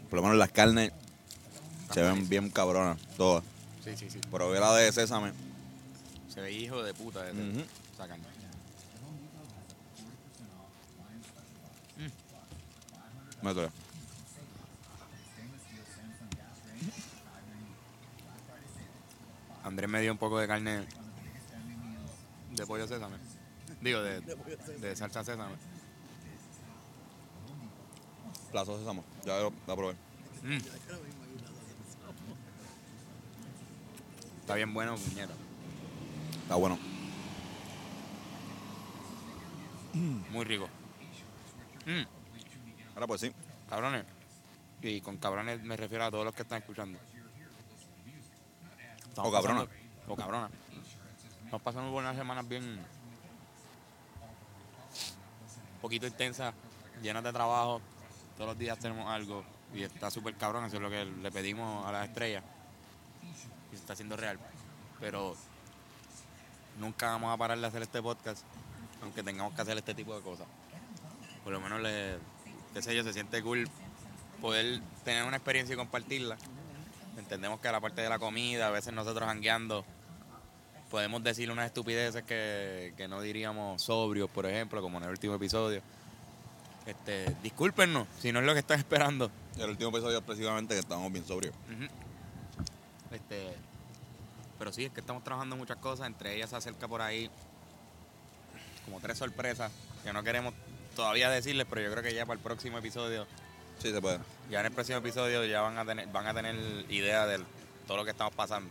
Por 0.08 0.16
lo 0.16 0.22
menos 0.22 0.36
las 0.36 0.50
carnes 0.50 0.90
se 1.94 2.02
ven 2.02 2.28
bien 2.28 2.50
cabronas, 2.50 2.98
todas. 3.16 3.44
Sí, 3.84 3.96
sí, 3.96 4.10
sí. 4.10 4.18
Probé 4.32 4.58
la 4.58 4.74
de 4.74 4.90
sésame. 4.90 5.32
Se 6.32 6.40
ve 6.40 6.52
hijo 6.52 6.82
de 6.82 6.94
puta 6.94 7.24
de 7.24 7.32
Ujú. 7.32 7.64
esa 7.94 8.06
carne. 8.08 8.24
Métele. 13.42 13.70
Andrés 19.64 19.90
me 19.90 20.00
dio 20.00 20.12
un 20.12 20.18
poco 20.18 20.38
de 20.38 20.46
carne 20.46 20.86
de 22.52 22.66
pollo 22.66 22.86
sésame. 22.86 23.16
Digo, 23.80 24.00
de, 24.02 24.20
de 24.20 24.96
salsa 24.96 25.24
sésame. 25.24 25.54
Plazo 28.50 28.78
sésamo. 28.78 29.04
Ya 29.24 29.38
lo, 29.38 29.52
la 29.66 29.76
probé. 29.76 29.94
Mm. 30.42 30.58
Está 34.40 34.54
bien 34.54 34.74
bueno, 34.74 34.96
puñeta. 34.96 35.34
Está 36.50 36.58
bueno. 36.58 36.76
Muy 40.32 40.44
rico. 40.44 40.68
Mm. 41.86 42.02
Ahora 42.96 43.06
pues 43.06 43.20
sí. 43.20 43.32
Cabrones. 43.68 44.04
Y 44.82 45.00
con 45.00 45.16
cabrones 45.18 45.62
me 45.62 45.76
refiero 45.76 46.02
a 46.06 46.10
todos 46.10 46.24
los 46.24 46.34
que 46.34 46.42
están 46.42 46.58
escuchando. 46.58 46.98
Estamos 48.98 49.30
O 49.30 49.32
cabrona. 49.32 49.60
pasando- 49.60 50.12
O 50.12 50.16
cabrona. 50.16 50.50
Pasando 51.62 51.92
por 51.92 52.02
unas 52.02 52.16
semanas 52.16 52.48
bien. 52.48 52.64
Un 55.74 55.80
poquito 55.80 56.08
intensas, 56.08 56.52
llenas 57.00 57.22
de 57.22 57.32
trabajo. 57.32 57.80
Todos 58.34 58.48
los 58.50 58.58
días 58.58 58.76
tenemos 58.80 59.08
algo. 59.08 59.44
Y 59.72 59.84
está 59.84 60.10
súper 60.10 60.34
cabrón, 60.34 60.64
eso 60.64 60.78
es 60.78 60.82
lo 60.82 60.90
que 60.90 61.04
le 61.04 61.30
pedimos 61.30 61.86
a 61.86 61.92
las 61.92 62.08
estrellas. 62.08 62.42
Y 63.72 63.76
se 63.76 63.82
está 63.82 63.92
haciendo 63.92 64.16
real. 64.16 64.36
Pero 64.98 65.36
nunca 66.80 67.06
vamos 67.06 67.32
a 67.32 67.36
parar 67.36 67.58
de 67.58 67.66
hacer 67.66 67.82
este 67.82 68.02
podcast, 68.02 68.44
aunque 69.02 69.22
tengamos 69.22 69.54
que 69.54 69.62
hacer 69.62 69.76
este 69.76 69.94
tipo 69.94 70.16
de 70.16 70.22
cosas. 70.22 70.46
Por 71.44 71.52
lo 71.52 71.60
menos, 71.60 71.80
le, 71.80 72.18
qué 72.74 72.82
sé 72.82 72.96
yo, 72.96 73.04
se 73.04 73.12
siente 73.12 73.42
cool 73.42 73.68
poder 74.40 74.80
tener 75.04 75.24
una 75.24 75.36
experiencia 75.36 75.74
y 75.74 75.76
compartirla. 75.76 76.36
Entendemos 77.18 77.60
que 77.60 77.70
la 77.70 77.80
parte 77.80 78.00
de 78.00 78.08
la 78.08 78.18
comida, 78.18 78.68
a 78.68 78.70
veces 78.70 78.92
nosotros 78.92 79.28
hangueando, 79.28 79.84
podemos 80.90 81.22
decir 81.22 81.50
unas 81.50 81.66
estupideces 81.66 82.22
que, 82.24 82.94
que 82.96 83.06
no 83.06 83.20
diríamos 83.20 83.82
sobrios, 83.82 84.30
por 84.30 84.46
ejemplo, 84.46 84.80
como 84.80 84.98
en 84.98 85.04
el 85.04 85.10
último 85.10 85.34
episodio. 85.34 85.82
Este, 86.86 87.36
discúlpenos 87.42 88.08
si 88.18 88.32
no 88.32 88.40
es 88.40 88.46
lo 88.46 88.54
que 88.54 88.60
están 88.60 88.78
esperando. 88.78 89.30
El 89.58 89.70
último 89.70 89.90
episodio 89.90 90.18
es 90.18 90.24
precisamente 90.24 90.74
que 90.74 90.80
estábamos 90.80 91.12
bien 91.12 91.24
sobrios. 91.24 91.54
Este, 93.10 93.54
pero 94.60 94.72
sí, 94.74 94.84
es 94.84 94.92
que 94.92 95.00
estamos 95.00 95.24
trabajando 95.24 95.56
muchas 95.56 95.78
cosas, 95.78 96.06
entre 96.06 96.36
ellas 96.36 96.50
se 96.50 96.56
acerca 96.56 96.86
por 96.86 97.00
ahí 97.00 97.30
como 98.84 99.00
tres 99.00 99.16
sorpresas 99.16 99.72
que 100.04 100.12
no 100.12 100.22
queremos 100.22 100.52
todavía 100.94 101.30
decirles, 101.30 101.66
pero 101.68 101.80
yo 101.80 101.90
creo 101.90 102.02
que 102.02 102.12
ya 102.12 102.26
para 102.26 102.36
el 102.36 102.42
próximo 102.44 102.76
episodio, 102.76 103.26
Sí, 103.78 103.90
se 103.90 104.02
puede. 104.02 104.18
ya 104.50 104.60
en 104.60 104.66
el 104.66 104.72
próximo 104.72 104.98
episodio 104.98 105.46
ya 105.46 105.62
van 105.62 105.78
a 105.78 105.86
tener, 105.86 106.06
van 106.08 106.26
a 106.26 106.34
tener 106.34 106.54
idea 106.90 107.26
de 107.26 107.42
todo 107.86 107.96
lo 107.96 108.04
que 108.04 108.10
estamos 108.10 108.34
pasando. 108.34 108.68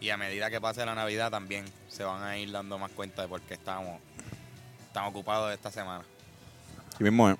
Y 0.00 0.10
a 0.10 0.16
medida 0.16 0.50
que 0.50 0.60
pase 0.60 0.84
la 0.84 0.96
Navidad 0.96 1.30
también 1.30 1.64
se 1.88 2.02
van 2.02 2.20
a 2.24 2.36
ir 2.36 2.50
dando 2.50 2.76
más 2.76 2.90
cuenta 2.90 3.22
de 3.22 3.28
por 3.28 3.40
qué 3.42 3.54
estamos 3.54 4.00
tan 4.92 5.04
ocupados 5.04 5.52
esta 5.54 5.70
semana. 5.70 6.02
Sí 6.98 7.04
mismo, 7.04 7.30
¿eh? 7.30 7.36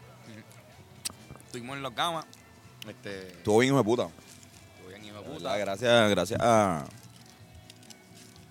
Estuvimos 1.47 1.77
en 1.77 1.83
los 1.83 1.93
gamas, 1.93 2.25
este, 2.89 3.33
Estuvo 3.33 3.59
bien 3.59 3.71
hijo 3.73 3.79
de 3.79 3.85
puta. 3.85 4.09
estuve 4.77 4.93
bien 4.95 5.05
hijo 5.07 5.23
de 5.25 5.29
puta. 5.29 5.57
Gracias, 5.57 6.11
gracias 6.11 6.41
a, 6.41 6.85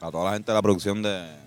a 0.03 0.11
toda 0.11 0.25
la 0.25 0.33
gente 0.33 0.51
de 0.51 0.55
la 0.55 0.61
producción 0.61 1.01
de 1.01 1.43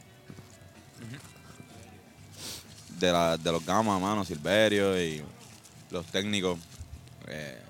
de, 2.98 3.12
la, 3.12 3.36
de 3.36 3.52
los 3.52 3.64
gamas, 3.64 4.00
mano, 4.00 4.24
Silverio 4.24 4.98
y 5.00 5.22
los 5.90 6.06
técnicos 6.06 6.58
eh, 7.28 7.60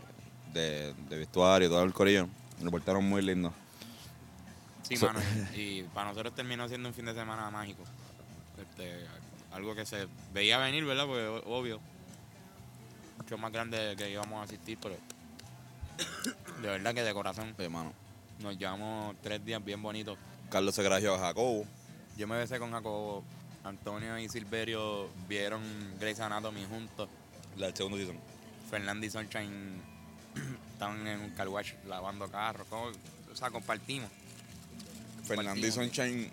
de, 0.53 0.95
de 1.09 1.19
vestuario, 1.19 1.69
todo 1.69 1.83
el 1.83 1.93
corillo. 1.93 2.29
Lo 2.63 2.71
portaron 2.71 3.05
muy 3.05 3.23
lindo. 3.23 3.53
Sí, 4.83 4.97
So- 4.97 5.07
mano. 5.07 5.21
Y 5.57 5.83
para 5.83 6.11
nosotros 6.11 6.35
terminó 6.35 6.69
siendo 6.69 6.89
un 6.89 6.95
fin 6.95 7.07
de 7.07 7.15
semana 7.15 7.51
mágico. 7.51 7.83
Este, 8.57 9.05
algo 9.53 9.75
que 9.75 9.85
se 9.85 10.07
veía 10.33 10.59
venir, 10.59 10.85
¿verdad? 10.85 11.07
Porque 11.07 11.43
obvio. 11.47 11.81
Mucho 13.19 13.37
más 13.39 13.51
grande 13.51 13.95
que 13.99 14.09
íbamos 14.11 14.41
a 14.41 14.45
asistir, 14.45 14.79
pero 14.81 14.95
de 16.63 16.69
verdad 16.69 16.95
que 16.95 17.03
de 17.03 17.13
corazón 17.13 17.57
mano, 17.71 17.93
nos 18.39 18.57
llevamos 18.57 19.17
tres 19.21 19.45
días 19.45 19.65
bien 19.65 19.83
bonitos. 19.83 20.17
Carlos 20.51 20.75
se 20.75 20.83
gració 20.83 21.15
a 21.15 21.19
Jacobo. 21.19 21.65
Yo 22.17 22.27
me 22.27 22.39
besé 22.39 22.59
con 22.59 22.73
Jacobo. 22.73 23.25
Antonio 23.65 24.17
y 24.19 24.29
Silverio 24.29 25.09
vieron 25.29 25.63
Grey's 25.99 26.21
Anatomy 26.21 26.65
juntos. 26.67 27.09
La 27.57 27.67
del 27.67 27.77
segundo 27.77 27.99
season. 27.99 28.17
Fernando 28.71 29.05
y 29.07 29.11
Sunshine 29.11 29.83
estaban 30.73 31.07
en 31.07 31.21
un 31.21 31.31
car 31.31 31.49
wash 31.49 31.73
lavando 31.87 32.29
carros. 32.29 32.67
O 32.71 33.37
sea, 33.37 33.51
compartimos. 33.51 34.09
Fernando 35.25 35.67
y 35.67 35.73
Sunshine 35.73 36.31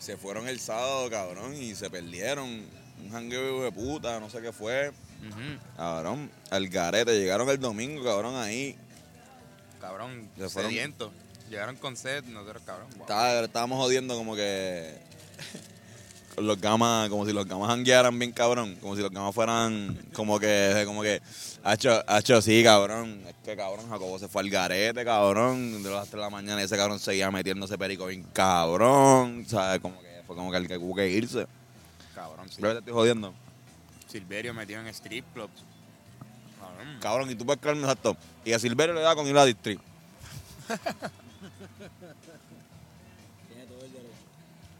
se 0.00 0.16
fueron 0.16 0.48
el 0.48 0.58
sábado, 0.58 1.08
cabrón, 1.10 1.54
y 1.54 1.74
se 1.74 1.88
perdieron. 1.90 2.48
Un 3.00 3.10
jangueo 3.12 3.62
de 3.62 3.70
puta, 3.70 4.18
no 4.18 4.28
sé 4.28 4.42
qué 4.42 4.52
fue. 4.52 4.92
Cabrón, 5.76 6.30
al 6.50 6.68
garete. 6.68 7.16
Llegaron 7.16 7.48
el 7.48 7.60
domingo, 7.60 8.02
cabrón, 8.02 8.34
ahí. 8.34 8.76
Cabrón, 9.80 10.28
Se 10.36 10.48
fueron-. 10.48 11.12
Llegaron 11.50 11.76
con 11.76 11.96
sed, 11.96 12.24
nosotros, 12.24 12.62
cabrón. 12.64 12.88
wow. 12.92 13.00
Estaba- 13.02 13.40
estábamos 13.44 13.78
jodiendo 13.78 14.14
como 14.16 14.34
que 14.36 14.94
los 16.36 16.60
gamas, 16.60 17.08
como 17.08 17.26
si 17.26 17.32
los 17.32 17.46
gamas 17.46 17.70
hanguearan 17.70 18.16
bien 18.16 18.30
cabrón, 18.32 18.76
como 18.80 18.94
si 18.94 19.02
los 19.02 19.10
gamas 19.10 19.34
fueran 19.34 19.98
como 20.12 20.38
que, 20.38 20.82
como 20.86 21.02
que, 21.02 21.20
hacho, 21.64 22.04
hacho, 22.06 22.40
sí, 22.42 22.62
cabrón, 22.62 23.20
es 23.26 23.34
que 23.44 23.56
cabrón, 23.56 23.88
Jacobo 23.88 24.18
se 24.20 24.28
fue 24.28 24.42
al 24.42 24.50
garete, 24.50 25.04
cabrón, 25.04 25.82
de 25.82 25.90
las 25.90 26.02
3 26.04 26.12
de 26.12 26.18
la 26.20 26.30
mañana 26.30 26.60
y 26.60 26.64
ese 26.64 26.76
cabrón 26.76 27.00
seguía 27.00 27.30
metiéndose 27.32 27.76
perico 27.76 28.06
bien 28.06 28.22
cabrón, 28.32 29.46
¿sabes? 29.48 29.80
Como 29.80 30.00
que 30.00 30.22
fue 30.28 30.36
como 30.36 30.50
que 30.52 30.58
el 30.58 30.68
que 30.68 30.78
tuvo 30.78 30.94
que 30.94 31.08
irse. 31.08 31.46
Cabrón, 32.14 32.48
sí. 32.48 32.58
Pero 32.60 32.74
te 32.74 32.78
estoy 32.80 32.92
jodiendo. 32.94 33.34
Silverio 34.06 34.54
metido 34.54 34.80
en 34.80 34.86
strip 34.88 35.24
clubs. 35.34 35.50
Cabrón. 36.60 36.98
Cabrón, 37.00 37.30
y 37.30 37.34
tú 37.34 37.44
puedes 37.46 37.60
creerme 37.60 37.82
exacto. 37.82 38.16
Y 38.44 38.52
a 38.52 38.58
Silverio 38.60 38.94
le 38.94 39.00
da 39.00 39.16
con 39.16 39.26
ir 39.26 39.36
a 39.36 39.44
District. 39.44 39.80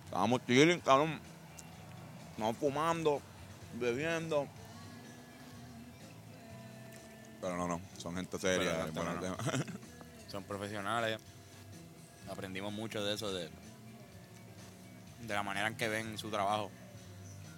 Estábamos 0.09 0.41
chilling, 0.47 0.81
cabrón. 0.81 1.21
Estábamos 2.31 2.57
fumando, 2.57 3.21
bebiendo. 3.79 4.49
Pero 7.43 7.59
no, 7.59 7.69
no, 7.69 7.81
son 7.99 8.17
gente 8.17 8.39
seria. 8.39 8.89
No, 8.95 9.05
no, 9.05 9.21
no. 9.21 9.37
Son 10.29 10.45
profesionales. 10.45 11.19
Aprendimos 12.31 12.71
mucho 12.73 13.03
de 13.03 13.15
eso, 13.15 13.33
de, 13.33 13.49
de 15.27 15.35
la 15.35 15.43
manera 15.43 15.69
en 15.69 15.77
que 15.77 15.89
ven 15.89 16.19
su 16.19 16.31
trabajo. 16.31 16.71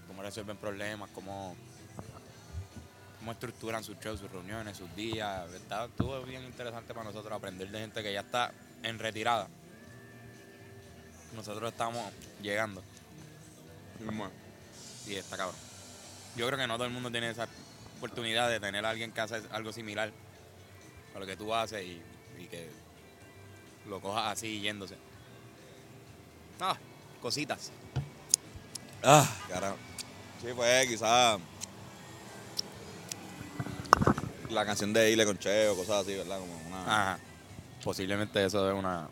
Cómo 0.07 0.23
resuelven 0.23 0.57
problemas, 0.57 1.11
cómo, 1.13 1.57
cómo 3.19 3.33
estructuran 3.33 3.83
sus 3.83 3.99
shows, 3.99 4.21
sus 4.21 4.31
reuniones, 4.31 4.77
sus 4.77 4.95
días. 4.95 5.53
Está, 5.53 5.87
estuvo 5.87 6.21
bien 6.23 6.45
interesante 6.45 6.95
para 6.95 7.05
nosotros 7.07 7.33
aprender 7.33 7.69
de 7.71 7.81
gente 7.81 8.03
que 8.03 8.13
ya 8.13 8.21
está 8.21 8.53
en 8.83 8.99
retirada. 8.99 9.49
Nosotros 11.35 11.73
estamos 11.73 12.13
llegando. 12.43 12.83
Y 15.07 15.15
está 15.15 15.37
cabrón. 15.37 15.57
Yo 16.37 16.47
creo 16.47 16.59
que 16.59 16.67
no 16.67 16.75
todo 16.75 16.87
el 16.87 16.93
mundo 16.93 17.11
tiene 17.11 17.31
esa 17.31 17.49
oportunidad 17.99 18.49
de 18.49 18.61
tener 18.61 18.85
a 18.87 18.91
alguien 18.91 19.13
que 19.13 19.21
hace 19.21 19.43
algo 19.53 19.73
similar 19.73 20.13
a 21.15 21.19
lo 21.19 21.27
que 21.27 21.37
tú 21.37 21.55
haces 21.55 21.85
y, 21.85 22.01
y 22.39 22.47
que 22.47 22.71
lo 23.89 24.01
cojas 24.01 24.33
así 24.33 24.61
yéndose. 24.61 24.97
Ah, 26.61 26.77
cositas. 27.21 27.71
Ah, 29.03 29.29
carajo. 29.49 29.77
Sí, 30.41 30.49
fue 30.55 30.87
quizás 30.89 31.39
la 34.51 34.67
canción 34.67 34.93
de 34.93 35.11
Ile 35.11 35.25
con 35.25 35.39
Cheo, 35.39 35.77
cosas 35.77 36.03
así, 36.03 36.17
¿verdad? 36.17 36.39
Como 36.39 36.57
una... 36.67 36.83
Ajá. 36.83 37.19
Posiblemente 37.83 38.45
eso 38.45 38.71
es 38.71 38.77
una. 38.77 39.09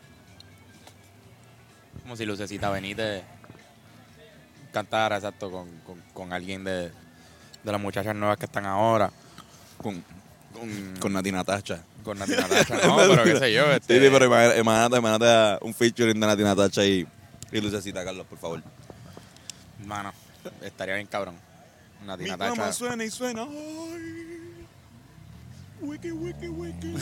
Como 2.08 2.16
si 2.16 2.24
Lucecita 2.24 2.70
Benítez 2.70 3.22
cantara, 4.72 5.16
exacto, 5.16 5.50
con, 5.50 5.68
con, 5.80 6.02
con 6.14 6.32
alguien 6.32 6.64
de, 6.64 6.84
de 6.88 7.72
las 7.72 7.78
muchachas 7.78 8.16
nuevas 8.16 8.38
que 8.38 8.46
están 8.46 8.64
ahora. 8.64 9.12
Con, 9.76 10.02
Con, 10.54 10.94
con 11.00 11.12
Nati 11.12 11.30
Natacha. 11.30 11.82
con 12.02 12.18
Nati 12.18 12.32
Natasha. 12.32 12.76
No, 12.86 12.96
pero 12.96 13.24
qué 13.24 13.36
sé 13.38 13.52
yo. 13.52 13.70
Este, 13.72 13.98
Sí, 13.98 14.06
sí, 14.06 14.10
pero 14.10 14.24
imagínate, 14.24 14.96
imagínate, 14.96 15.58
un 15.62 15.74
featuring 15.74 16.18
de 16.18 16.26
Nati 16.26 16.42
Natacha 16.44 16.82
y, 16.82 17.06
y 17.52 17.60
Lucecita, 17.60 18.02
Carlos, 18.02 18.26
por 18.26 18.38
favor. 18.38 18.62
Mano, 19.84 20.10
estaría 20.62 20.94
bien 20.94 21.08
cabrón. 21.08 21.34
Nati 22.06 22.24
Mi 22.24 22.30
cama 22.30 22.72
suena 22.72 23.04
y 23.04 23.10
suena. 23.10 23.42
Ay. 23.42 24.66
Wiki, 25.82 26.12
wiki, 26.12 26.48
wiki. 26.48 26.94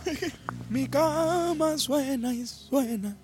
Mi 0.70 0.88
cama 0.88 1.76
suena 1.76 2.32
y 2.32 2.46
suena. 2.46 3.14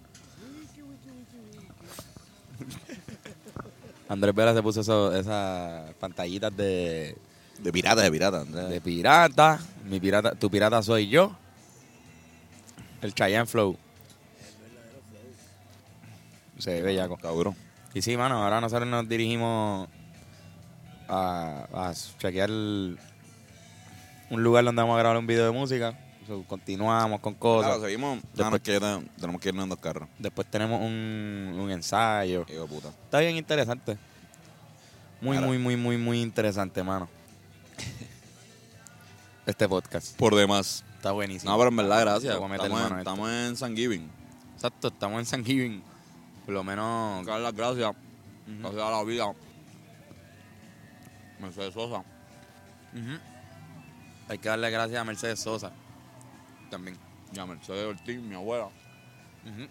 Andrés 4.11 4.35
Vera 4.35 4.52
se 4.52 4.62
puso 4.62 4.81
eso- 4.81 5.14
esas 5.17 5.95
pantallitas 5.95 6.55
de, 6.57 7.17
De 7.61 7.73
pirata, 7.73 8.02
de 8.02 8.11
pirata. 8.11 8.40
Andrés. 8.40 8.69
de 8.69 8.81
pirata. 8.81 9.61
Mi 9.85 10.00
pirata. 10.00 10.35
Tu 10.35 10.50
pirata 10.50 10.83
soy 10.83 11.09
yo. 11.09 11.35
El 13.02 13.14
Cheyenne 13.14 13.47
Flow. 13.47 13.76
Se 16.59 16.73
ve 16.73 16.83
bellaco. 16.83 17.17
Cabrón. 17.17 17.57
Y 17.95 18.02
sí, 18.02 18.17
mano, 18.17 18.43
ahora 18.43 18.61
nosotros 18.61 18.88
nos 18.88 19.09
dirigimos 19.09 19.88
a, 21.09 21.67
a 21.73 21.95
chequear 22.19 22.50
el- 22.50 22.99
un 24.31 24.43
lugar 24.43 24.64
donde 24.64 24.83
vamos 24.83 24.97
a 24.97 24.99
grabar 24.99 25.19
un 25.19 25.26
video 25.26 25.45
de 25.47 25.52
música. 25.52 25.97
So, 26.27 26.45
continuamos 26.45 27.21
con 27.21 27.35
cosas. 27.35 27.71
Claro, 27.73 27.85
seguimos. 27.85 28.19
Ah, 28.19 28.23
no, 28.23 28.50
Después- 28.50 28.62
es 28.62 28.62
que 28.62 28.81
te- 28.81 29.21
tenemos 29.21 29.41
que 29.41 29.49
irnos 29.49 29.65
en 29.65 29.69
dos 29.71 29.79
carros. 29.79 30.09
Después 30.19 30.47
tenemos 30.50 30.81
un, 30.81 31.57
un 31.59 31.71
ensayo. 31.71 32.45
Hijo 32.49 32.62
de 32.62 32.69
puta. 32.69 32.89
Está 32.89 33.19
bien 33.21 33.37
interesante. 33.37 33.97
Muy, 35.21 35.39
muy, 35.39 35.59
muy, 35.59 35.77
muy, 35.77 35.97
muy 35.99 36.21
interesante, 36.23 36.83
mano. 36.83 37.09
Este 39.47 39.69
podcast. 39.69 40.17
Por 40.17 40.35
demás. 40.35 40.85
Está 40.97 41.12
buenísimo. 41.12 41.50
No, 41.50 41.59
pero 41.59 41.71
en 41.71 41.77
verdad, 41.77 42.00
gracias. 42.03 42.35
Estamos, 42.35 42.91
en, 42.91 42.99
estamos 42.99 43.31
en 43.31 43.57
San 43.57 43.75
Giving. 43.75 44.09
Exacto, 44.55 44.89
estamos 44.89 45.19
en 45.19 45.27
San 45.27 45.45
Giving. 45.45 45.83
Por 46.45 46.55
lo 46.55 46.62
menos. 46.62 47.27
Dar 47.27 47.41
las 47.41 47.55
gracias. 47.55 47.93
Gracias 48.47 48.83
a 48.83 48.91
la 48.91 49.03
vida. 49.05 49.33
Mercedes 51.41 51.75
Sosa. 51.75 52.05
Hay 54.29 54.39
que 54.39 54.49
darle 54.49 54.71
gracias 54.71 55.00
a 55.00 55.05
Mercedes 55.05 55.41
Sosa. 55.41 55.73
También. 56.71 56.97
Ya 57.33 57.47
Mercedes 57.47 57.85
Ortiz, 57.87 58.19
mi 58.21 58.35
abuela. 58.35 58.67
Ujú. 58.67 59.67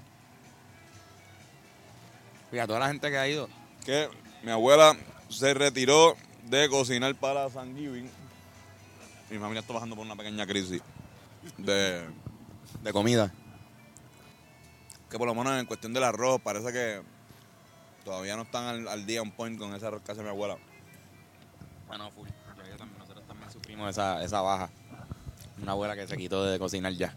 Fíjate, 2.52 2.68
toda 2.68 2.80
la 2.80 2.88
gente 2.88 3.10
que 3.10 3.18
ha 3.18 3.28
ido. 3.28 3.48
Que 3.86 4.10
mi 4.44 4.52
abuela 4.52 4.96
se 5.30 5.54
retiró 5.54 6.16
de 6.46 6.68
cocinar 6.70 7.14
para 7.16 7.50
San 7.50 7.76
Giving. 7.76 8.10
Mi 9.30 9.38
familia 9.38 9.60
está 9.62 9.74
pasando 9.74 9.96
por 9.96 10.06
una 10.06 10.16
pequeña 10.16 10.46
crisis 10.48 10.82
de 11.58 12.06
De 12.82 12.92
comida. 12.94 13.32
que 15.10 15.18
por 15.18 15.28
lo 15.28 15.36
menos 15.36 15.60
en 15.60 15.66
cuestión 15.66 15.94
del 15.94 16.04
arroz 16.04 16.40
parece 16.42 16.72
que 16.74 17.02
todavía 18.04 18.36
no 18.36 18.44
están 18.44 18.66
al, 18.66 18.88
al 18.88 19.06
día 19.06 19.22
on 19.22 19.32
point 19.32 19.60
con 19.60 19.74
ese 19.76 19.86
arroz 19.86 20.02
que 20.04 20.12
hace 20.12 20.24
mi 20.24 20.30
abuela. 20.30 20.58
Bueno, 21.88 22.10
full. 22.12 22.28
Yo- 22.28 22.64
yo 22.70 22.78
también- 22.78 23.00
nosotros 23.00 23.26
también 23.28 23.52
sufrimos 23.52 23.90
esa, 23.90 24.24
esa 24.24 24.42
baja. 24.42 24.70
Una 25.62 25.72
abuela 25.74 25.96
que 25.96 26.08
se 26.08 26.18
quitó 26.18 26.44
de 26.46 26.58
cocinar 26.60 26.94
ya. 26.94 27.14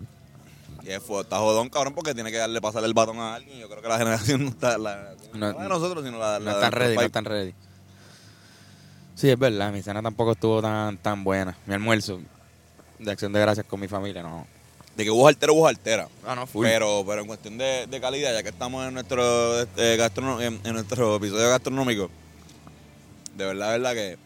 Y 0.82 0.90
es 0.90 1.02
fu- 1.02 1.20
está 1.20 1.38
jodón, 1.38 1.68
cabrón, 1.68 1.94
porque 1.94 2.12
tiene 2.14 2.30
que 2.32 2.38
darle 2.38 2.60
pasar 2.60 2.82
el 2.84 2.92
batón 2.94 3.18
a 3.20 3.34
alguien. 3.36 3.58
Yo 3.58 3.68
creo 3.68 3.80
que 3.82 3.88
la 3.88 3.98
generación 3.98 4.44
no 4.44 4.50
está, 4.50 4.78
la, 4.78 5.14
No- 5.32 5.52
no 5.52 5.58
la 5.58 5.62
de 5.62 5.68
nosotros, 5.68 6.04
sino 6.04 6.18
la, 6.18 6.38
No 6.40 6.44
la 6.46 6.50
de 6.50 6.50
están 6.50 6.60
nuestros 6.60 6.74
ready, 6.82 6.96
no 6.96 7.02
están 7.02 7.24
ready. 7.24 7.54
Sí, 9.14 9.30
es 9.30 9.38
verdad. 9.38 9.72
Mi 9.72 9.82
cena 9.82 10.02
tampoco 10.02 10.32
estuvo 10.32 10.60
tan, 10.60 10.96
tan 10.98 11.22
buena. 11.22 11.56
Mi 11.66 11.74
almuerzo 11.74 12.20
de 12.98 13.10
acción 13.12 13.32
de 13.32 13.40
gracias 13.40 13.66
con 13.66 13.78
mi 13.78 13.86
familia, 13.88 14.22
no. 14.22 14.46
De 14.96 15.04
que 15.04 15.10
hubo 15.10 15.28
altera, 15.28 15.52
hubo 15.52 15.66
altera. 15.68 16.08
Ah, 16.26 16.34
no, 16.34 16.46
full. 16.46 16.66
Pero, 16.66 17.04
pero 17.06 17.20
en 17.22 17.26
cuestión 17.26 17.56
de, 17.58 17.86
de 17.86 18.00
calidad, 18.00 18.32
ya 18.32 18.42
que 18.42 18.48
estamos 18.50 18.86
en 18.86 18.92
nuestro 18.94 19.60
este, 19.60 19.96
gastrono- 19.96 20.40
en, 20.42 20.60
en 20.64 20.72
nuestro 20.74 21.16
episodio 21.16 21.48
gastronómico, 21.48 22.10
de 23.36 23.46
verdad, 23.46 23.72
de 23.72 23.78
verdad 23.78 23.94
que 23.94 24.18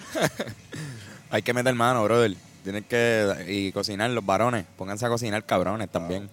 Hay 1.30 1.42
que 1.42 1.52
meter 1.52 1.74
mano, 1.74 2.02
brother. 2.04 2.34
Tienen 2.62 2.84
que 2.84 3.44
y 3.48 3.72
cocinar 3.72 4.10
los 4.10 4.24
varones. 4.24 4.66
Pónganse 4.76 5.06
a 5.06 5.08
cocinar 5.08 5.44
cabrones 5.44 5.88
también. 5.88 6.28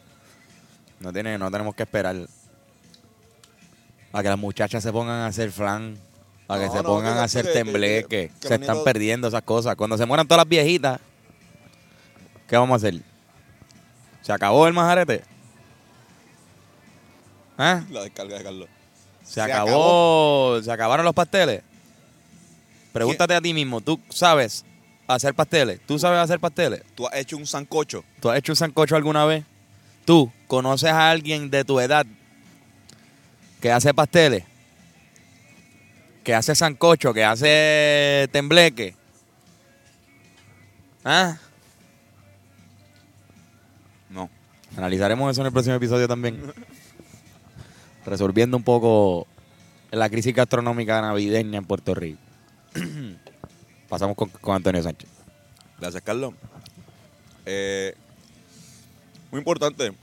No 0.99 1.13
tiene, 1.13 1.37
no 1.37 1.49
tenemos 1.51 1.73
que 1.75 1.83
esperar 1.83 2.15
a 4.13 4.21
que 4.23 4.29
las 4.29 4.37
muchachas 4.37 4.83
se 4.83 4.91
pongan 4.91 5.15
a 5.21 5.27
hacer 5.27 5.51
flan, 5.51 5.97
a 6.47 6.57
que 6.59 6.65
No, 6.65 6.71
se 6.71 6.77
no, 6.77 6.83
pongan 6.83 7.13
que- 7.13 7.19
a 7.19 7.23
hacer 7.23 7.45
que- 7.45 7.51
que- 7.51 7.57
tembleque. 7.63 8.07
que- 8.07 8.31
que 8.41 8.47
se 8.47 8.55
están 8.55 8.83
perdiendo 8.83 9.27
esas 9.27 9.43
cosas. 9.43 9.75
Cuando 9.75 9.97
se 9.97 10.05
mueran 10.05 10.27
todas 10.27 10.39
las 10.39 10.49
viejitas, 10.49 10.99
¿qué 12.47 12.57
vamos 12.57 12.73
a 12.73 12.87
hacer? 12.87 13.01
¿Se 14.21 14.33
acabó 14.33 14.67
el 14.67 14.73
majarete? 14.73 15.23
¿Ah? 17.57 17.83
la 17.89 18.03
descarga 18.03 18.37
de 18.37 18.43
Carlos. 18.43 18.69
Se, 19.23 19.33
Se 19.35 19.41
acabó, 19.41 20.59
se 20.61 20.71
acabaron 20.71 21.03
los 21.05 21.13
pasteles. 21.13 21.61
Pregúntate 22.93 23.33
a 23.35 23.41
ti 23.41 23.53
mismo, 23.53 23.81
¿tú 23.81 23.99
sabes 24.09 24.63
hacer 25.15 25.33
pasteles? 25.33 25.79
¿Tú 25.85 25.97
sabes 25.97 26.19
hacer 26.19 26.39
pasteles? 26.39 26.83
Tú 26.95 27.07
has 27.07 27.15
hecho 27.15 27.37
un 27.37 27.47
sancocho. 27.47 28.03
¿Tú 28.19 28.29
has 28.29 28.37
hecho 28.37 28.51
un 28.51 28.57
sancocho 28.57 28.95
alguna 28.95 29.25
vez? 29.25 29.45
¿Tú 30.05 30.31
conoces 30.47 30.89
a 30.89 31.09
alguien 31.09 31.49
de 31.49 31.63
tu 31.63 31.79
edad 31.79 32.05
que 33.61 33.71
hace 33.71 33.93
pasteles? 33.93 34.43
Que 36.23 36.35
hace 36.35 36.55
sancocho, 36.55 37.13
que 37.13 37.23
hace 37.23 38.27
tembleque. 38.31 38.95
¿Ah? 41.03 41.37
No. 44.09 44.29
Analizaremos 44.75 45.31
eso 45.31 45.41
en 45.41 45.47
el 45.47 45.53
próximo 45.53 45.75
episodio 45.75 46.07
también. 46.07 46.53
Resolviendo 48.05 48.57
un 48.57 48.63
poco 48.63 49.27
la 49.91 50.09
crisis 50.09 50.35
gastronómica 50.35 51.01
navideña 51.01 51.57
en 51.57 51.65
Puerto 51.65 51.95
Rico. 51.95 52.19
Pasamos 53.89 54.15
con, 54.15 54.29
con 54.29 54.55
Antonio 54.55 54.81
Sánchez. 54.83 55.09
Gracias, 55.79 56.03
Carlos. 56.03 56.33
Eh, 57.45 57.95
muy 59.31 59.39
importante, 59.39 59.93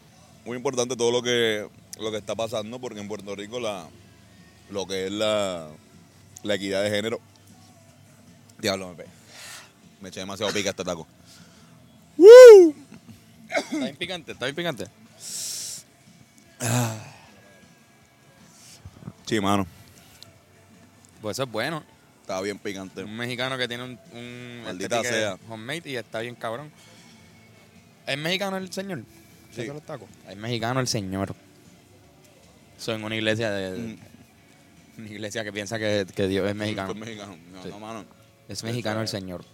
muy 0.44 0.56
importante 0.56 0.96
todo 0.96 1.10
lo 1.10 1.22
que, 1.22 1.68
lo 2.00 2.10
que 2.10 2.16
está 2.18 2.34
pasando, 2.34 2.78
porque 2.80 3.00
en 3.00 3.08
Puerto 3.08 3.34
Rico 3.34 3.60
la, 3.60 3.86
lo 4.70 4.86
que 4.86 5.06
es 5.06 5.12
la, 5.12 5.68
la 6.42 6.54
equidad 6.54 6.82
de 6.82 6.90
género. 6.90 7.20
Diablo, 8.58 8.88
me, 8.90 8.94
pe- 8.94 9.06
me 10.00 10.08
eché 10.08 10.20
demasiado 10.20 10.52
pica 10.52 10.70
este 10.70 10.84
taco. 10.84 11.06
Está 13.48 13.78
bien 13.78 13.96
picante, 13.96 14.32
está 14.32 14.46
bien 14.46 14.56
picante. 14.56 14.86
Sí, 19.26 19.40
mano, 19.40 19.66
Pues 21.20 21.36
eso 21.36 21.44
es 21.44 21.50
bueno. 21.50 21.82
Estaba 22.24 22.40
bien 22.40 22.58
picante. 22.58 23.04
Un 23.04 23.14
mexicano 23.16 23.58
que 23.58 23.68
tiene 23.68 23.84
un, 23.84 23.98
un 24.14 24.62
Maldita 24.64 24.96
este 25.02 25.10
sea. 25.10 25.36
homemade 25.48 25.82
y 25.90 25.96
está 25.96 26.20
bien 26.20 26.34
cabrón. 26.34 26.70
¿Es 28.06 28.16
mexicano 28.16 28.56
el 28.56 28.72
señor? 28.72 29.02
Sí. 29.54 29.60
¿Hace 29.62 29.72
los 29.74 29.82
tacos? 29.82 30.08
Es 30.28 30.36
mexicano 30.36 30.80
el 30.80 30.88
señor. 30.88 31.34
Soy 32.78 32.94
en 32.96 33.04
una 33.04 33.14
iglesia 33.16 33.50
de, 33.50 33.78
Mm. 33.78 33.98
una 35.00 35.08
iglesia 35.10 35.44
que 35.44 35.52
piensa 35.52 35.78
que, 35.78 36.06
que 36.14 36.26
Dios 36.28 36.48
es 36.48 36.54
mexicano. 36.56 36.88
Fue 36.92 37.00
mexicano. 37.00 37.36
No, 37.52 37.62
Sí. 37.62 37.68
no, 37.68 37.78
mano, 37.80 38.04
Es 38.48 38.64
mexicano 38.64 39.00
el 39.02 39.08
señor. 39.08 39.44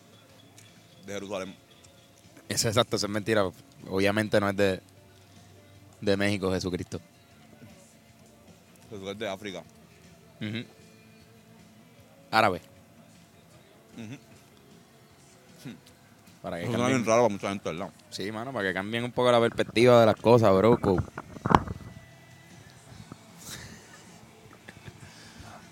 de 1.07 1.13
Jerusalén. 1.15 1.55
Es 2.49 2.65
exacto, 2.65 2.97
eso 2.97 3.07
es 3.07 3.13
mentira. 3.13 3.45
Obviamente 3.89 4.39
no 4.41 4.49
es 4.49 4.57
de, 4.57 4.81
de 6.01 6.17
México, 6.17 6.53
Jesucristo. 6.53 7.01
Jesús 8.91 9.09
es 9.09 9.19
de 9.19 9.29
África. 9.29 9.63
Ujú. 10.41 10.65
Árabe. 12.31 12.61
Para 16.43 16.57
que 16.57 16.63
Eso 16.63 16.73
suena 16.73 16.87
bien 16.87 16.99
cambien, 16.99 17.07
raro 17.07 17.23
para 17.23 17.33
mucha 17.33 17.49
gente, 17.51 17.71
¿verdad? 17.71 17.91
sí, 18.09 18.33
mano, 18.33 18.53
para 18.53 18.69
que 18.69 18.75
cambien 18.75 19.05
un 19.05 19.13
poco 19.13 19.31
la 19.31 19.41
perspectiva 19.41 20.01
de 20.01 20.07
las 20.07 20.17
cosas, 20.17 20.55
bro. 20.55 20.79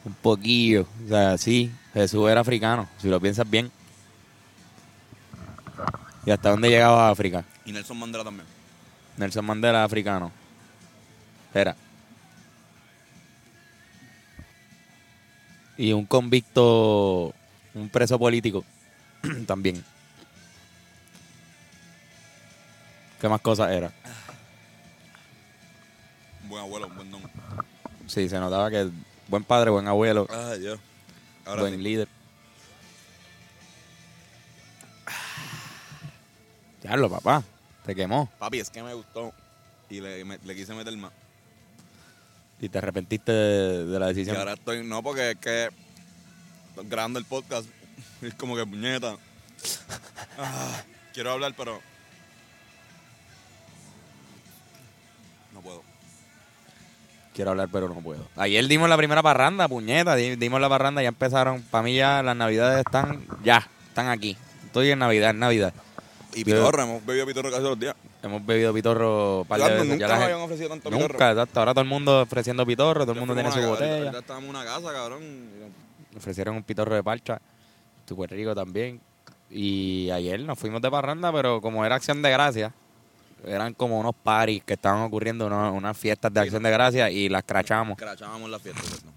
Un 0.04 0.14
poquillo. 0.20 0.86
O 1.04 1.08
sea, 1.08 1.38
sí, 1.38 1.70
Jesús 1.94 2.28
era 2.28 2.40
africano, 2.42 2.88
si 2.98 3.08
lo 3.08 3.18
piensas 3.20 3.48
bien. 3.48 3.70
¿Y 6.26 6.30
hasta 6.30 6.50
dónde 6.50 6.68
llegaba 6.68 7.08
África? 7.08 7.44
Y 7.64 7.72
Nelson 7.72 7.98
Mandela 7.98 8.24
también. 8.24 8.46
Nelson 9.16 9.44
Mandela 9.46 9.84
africano. 9.84 10.30
Era. 11.54 11.74
Y 15.78 15.92
un 15.92 16.04
convicto, 16.06 17.32
un 17.74 17.88
preso 17.88 18.18
político 18.18 18.64
también. 19.46 19.82
¿Qué 23.20 23.28
más 23.28 23.40
cosas 23.40 23.70
era? 23.70 23.90
Un 26.42 26.48
buen 26.48 26.62
abuelo, 26.62 26.86
un 26.88 26.96
buen 26.96 27.10
don. 27.10 27.22
Sí, 28.06 28.28
se 28.28 28.38
notaba 28.38 28.70
que 28.70 28.90
buen 29.28 29.44
padre, 29.44 29.70
buen 29.70 29.86
abuelo. 29.86 30.26
Ahora 31.46 31.62
buen 31.62 31.74
sí. 31.76 31.80
líder. 31.82 32.08
Diablo, 36.82 37.10
papá, 37.10 37.42
te 37.84 37.94
quemó. 37.94 38.30
Papi, 38.38 38.60
es 38.60 38.70
que 38.70 38.82
me 38.82 38.94
gustó. 38.94 39.32
Y 39.90 40.00
le, 40.00 40.24
me- 40.24 40.38
le 40.38 40.54
quise 40.54 40.74
meter 40.74 40.96
más. 40.96 41.12
Y 42.60 42.68
te 42.68 42.78
arrepentiste 42.78 43.30
de, 43.32 43.84
de 43.86 43.98
la 44.00 44.06
Y 44.10 44.14
decisión. 44.14 44.36
ahora 44.36 44.54
estoy, 44.54 44.84
no, 44.84 45.02
porque 45.02 45.30
es 45.32 45.36
que 45.36 45.68
grabando 46.84 47.18
el 47.18 47.24
podcast 47.24 47.66
es 48.22 48.34
como 48.34 48.56
que 48.56 48.64
puñeta. 48.66 49.16
Ah, 50.40 50.82
quiero 51.12 51.32
hablar, 51.32 51.52
pero 51.56 51.80
no 55.52 55.60
puedo. 55.60 55.82
Quiero 57.34 57.50
hablar, 57.50 57.68
pero 57.72 57.88
no 57.88 57.96
puedo. 58.00 58.28
Ayer 58.36 58.66
dimos 58.68 58.88
la 58.88 58.96
primera 58.96 59.22
parranda, 59.22 59.66
puñeta. 59.68 60.14
di- 60.16 60.36
Dimos 60.36 60.60
la 60.60 60.68
parranda, 60.68 61.02
ya 61.02 61.08
empezaron. 61.08 61.62
Para 61.62 61.82
mí 61.82 61.94
ya 61.96 62.22
las 62.22 62.36
navidades 62.36 62.84
están, 62.86 63.26
ya, 63.44 63.68
están 63.88 64.08
aquí. 64.08 64.36
Estoy 64.66 64.90
en 64.90 64.98
Navidad, 65.00 65.30
en 65.30 65.38
Navidad. 65.40 65.72
Y 66.34 66.44
pitorro, 66.44 66.82
hemos 66.82 67.04
bebido 67.04 67.26
pitorro 67.26 67.50
casi 67.50 67.62
todos 67.62 67.70
los 67.72 67.80
días. 67.80 67.96
Hemos 68.22 68.44
bebido 68.44 68.74
pitorro 68.74 69.44
par 69.48 69.58
de 69.60 69.64
Claro, 69.66 69.80
veces. 69.82 69.90
nunca 69.98 70.08
nos 70.08 70.24
habían 70.24 70.40
ofrecido 70.40 70.68
tanto 70.70 70.90
Nunca, 70.90 71.06
pitorro. 71.08 71.30
exacto. 71.30 71.60
Ahora 71.60 71.72
todo 71.74 71.82
el 71.82 71.88
mundo 71.88 72.22
ofreciendo 72.22 72.66
pitorro, 72.66 73.02
todo 73.02 73.12
el 73.12 73.18
mundo 73.20 73.34
tiene 73.34 73.52
su 73.52 73.60
botella. 73.60 74.12
Ya 74.12 74.18
estábamos 74.18 74.50
en 74.50 74.56
una 74.56 74.64
casa, 74.64 74.92
cabrón. 74.92 75.22
Ofrecieron 76.16 76.56
un 76.56 76.62
pitorro 76.64 76.94
de 76.96 77.02
parcha, 77.04 77.40
súper 78.08 78.30
rico 78.30 78.54
también. 78.54 79.00
Y 79.50 80.10
ayer 80.10 80.40
nos 80.40 80.58
fuimos 80.58 80.82
de 80.82 80.90
parranda, 80.90 81.32
pero 81.32 81.60
como 81.60 81.84
era 81.86 81.94
acción 81.94 82.20
de 82.20 82.30
gracia, 82.30 82.72
eran 83.46 83.72
como 83.74 84.00
unos 84.00 84.14
paris 84.20 84.62
que 84.66 84.74
estaban 84.74 85.02
ocurriendo, 85.02 85.46
unas 85.46 85.96
fiestas 85.96 86.32
de 86.34 86.40
acción 86.40 86.62
de 86.64 86.70
gracia 86.72 87.08
y 87.10 87.28
las 87.28 87.44
crachamos 87.44 87.96
Crachábamos 87.96 88.50
la 88.50 88.58
fiesta, 88.58 88.82
¿cierto? 88.82 89.08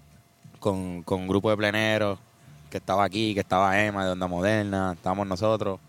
con, 0.60 1.02
con 1.02 1.22
un 1.22 1.28
grupo 1.28 1.50
de 1.50 1.56
pleneros 1.56 2.18
que 2.70 2.76
estaba 2.78 3.02
aquí, 3.04 3.34
que 3.34 3.40
estaba 3.40 3.78
Emma 3.84 4.06
de 4.06 4.12
Onda 4.12 4.28
Moderna, 4.28 4.92
estábamos 4.94 5.26
nosotros, 5.26 5.80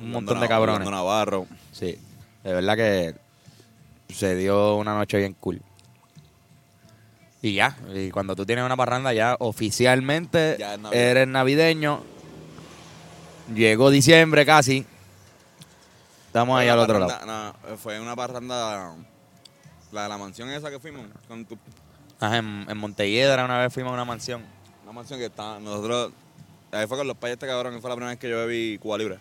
un 0.00 0.10
montón 0.12 0.38
de 0.40 0.46
cabrones. 0.46 0.88
Navarro. 0.88 1.46
Sí, 1.72 1.98
de 2.44 2.52
verdad 2.54 2.76
que 2.76 3.14
se 4.14 4.34
dio 4.36 4.76
una 4.76 4.94
noche 4.94 5.18
bien 5.18 5.34
cool. 5.34 5.60
Y 7.42 7.54
ya, 7.54 7.76
y 7.94 8.10
cuando 8.10 8.36
tú 8.36 8.44
tienes 8.44 8.64
una 8.64 8.76
parranda 8.76 9.12
ya 9.14 9.34
oficialmente 9.38 10.56
Ya 10.58 10.76
eres 10.92 11.26
navideño. 11.26 12.02
Llegó 13.54 13.90
diciembre 13.90 14.44
casi 14.46 14.86
Estamos 16.26 16.58
ahí 16.60 16.68
al 16.68 16.78
otro 16.78 16.94
parranda- 17.00 17.26
lado. 17.26 17.54
no, 17.70 17.76
fue 17.78 17.98
una 17.98 18.14
parranda, 18.14 18.94
la 19.90 20.02
de 20.04 20.08
la 20.08 20.16
mansión 20.18 20.48
esa 20.50 20.70
que 20.70 20.78
fuimos, 20.78 21.06
con 21.26 21.44
tu, 21.44 21.58
Ajá, 22.20 22.36
en, 22.36 22.66
en 22.68 22.76
Montelledra 22.78 23.44
una 23.44 23.58
vez 23.58 23.72
fuimos 23.74 23.90
a 23.90 23.94
una 23.94 24.04
mansión. 24.04 24.44
una 24.84 24.92
mansión 24.92 25.18
que 25.18 25.26
está, 25.26 25.58
nosotros, 25.58 26.12
ahí 26.70 26.86
fue 26.86 26.96
con 26.98 27.08
los 27.08 27.16
payas 27.16 27.32
este 27.34 27.48
cabrón, 27.48 27.74
que 27.74 27.80
fue 27.80 27.90
la 27.90 27.96
primera 27.96 28.10
vez 28.12 28.20
que 28.20 28.28
yo 28.30 28.36
bebí 28.36 28.78
Cuba 28.78 28.96
Libre. 28.98 29.18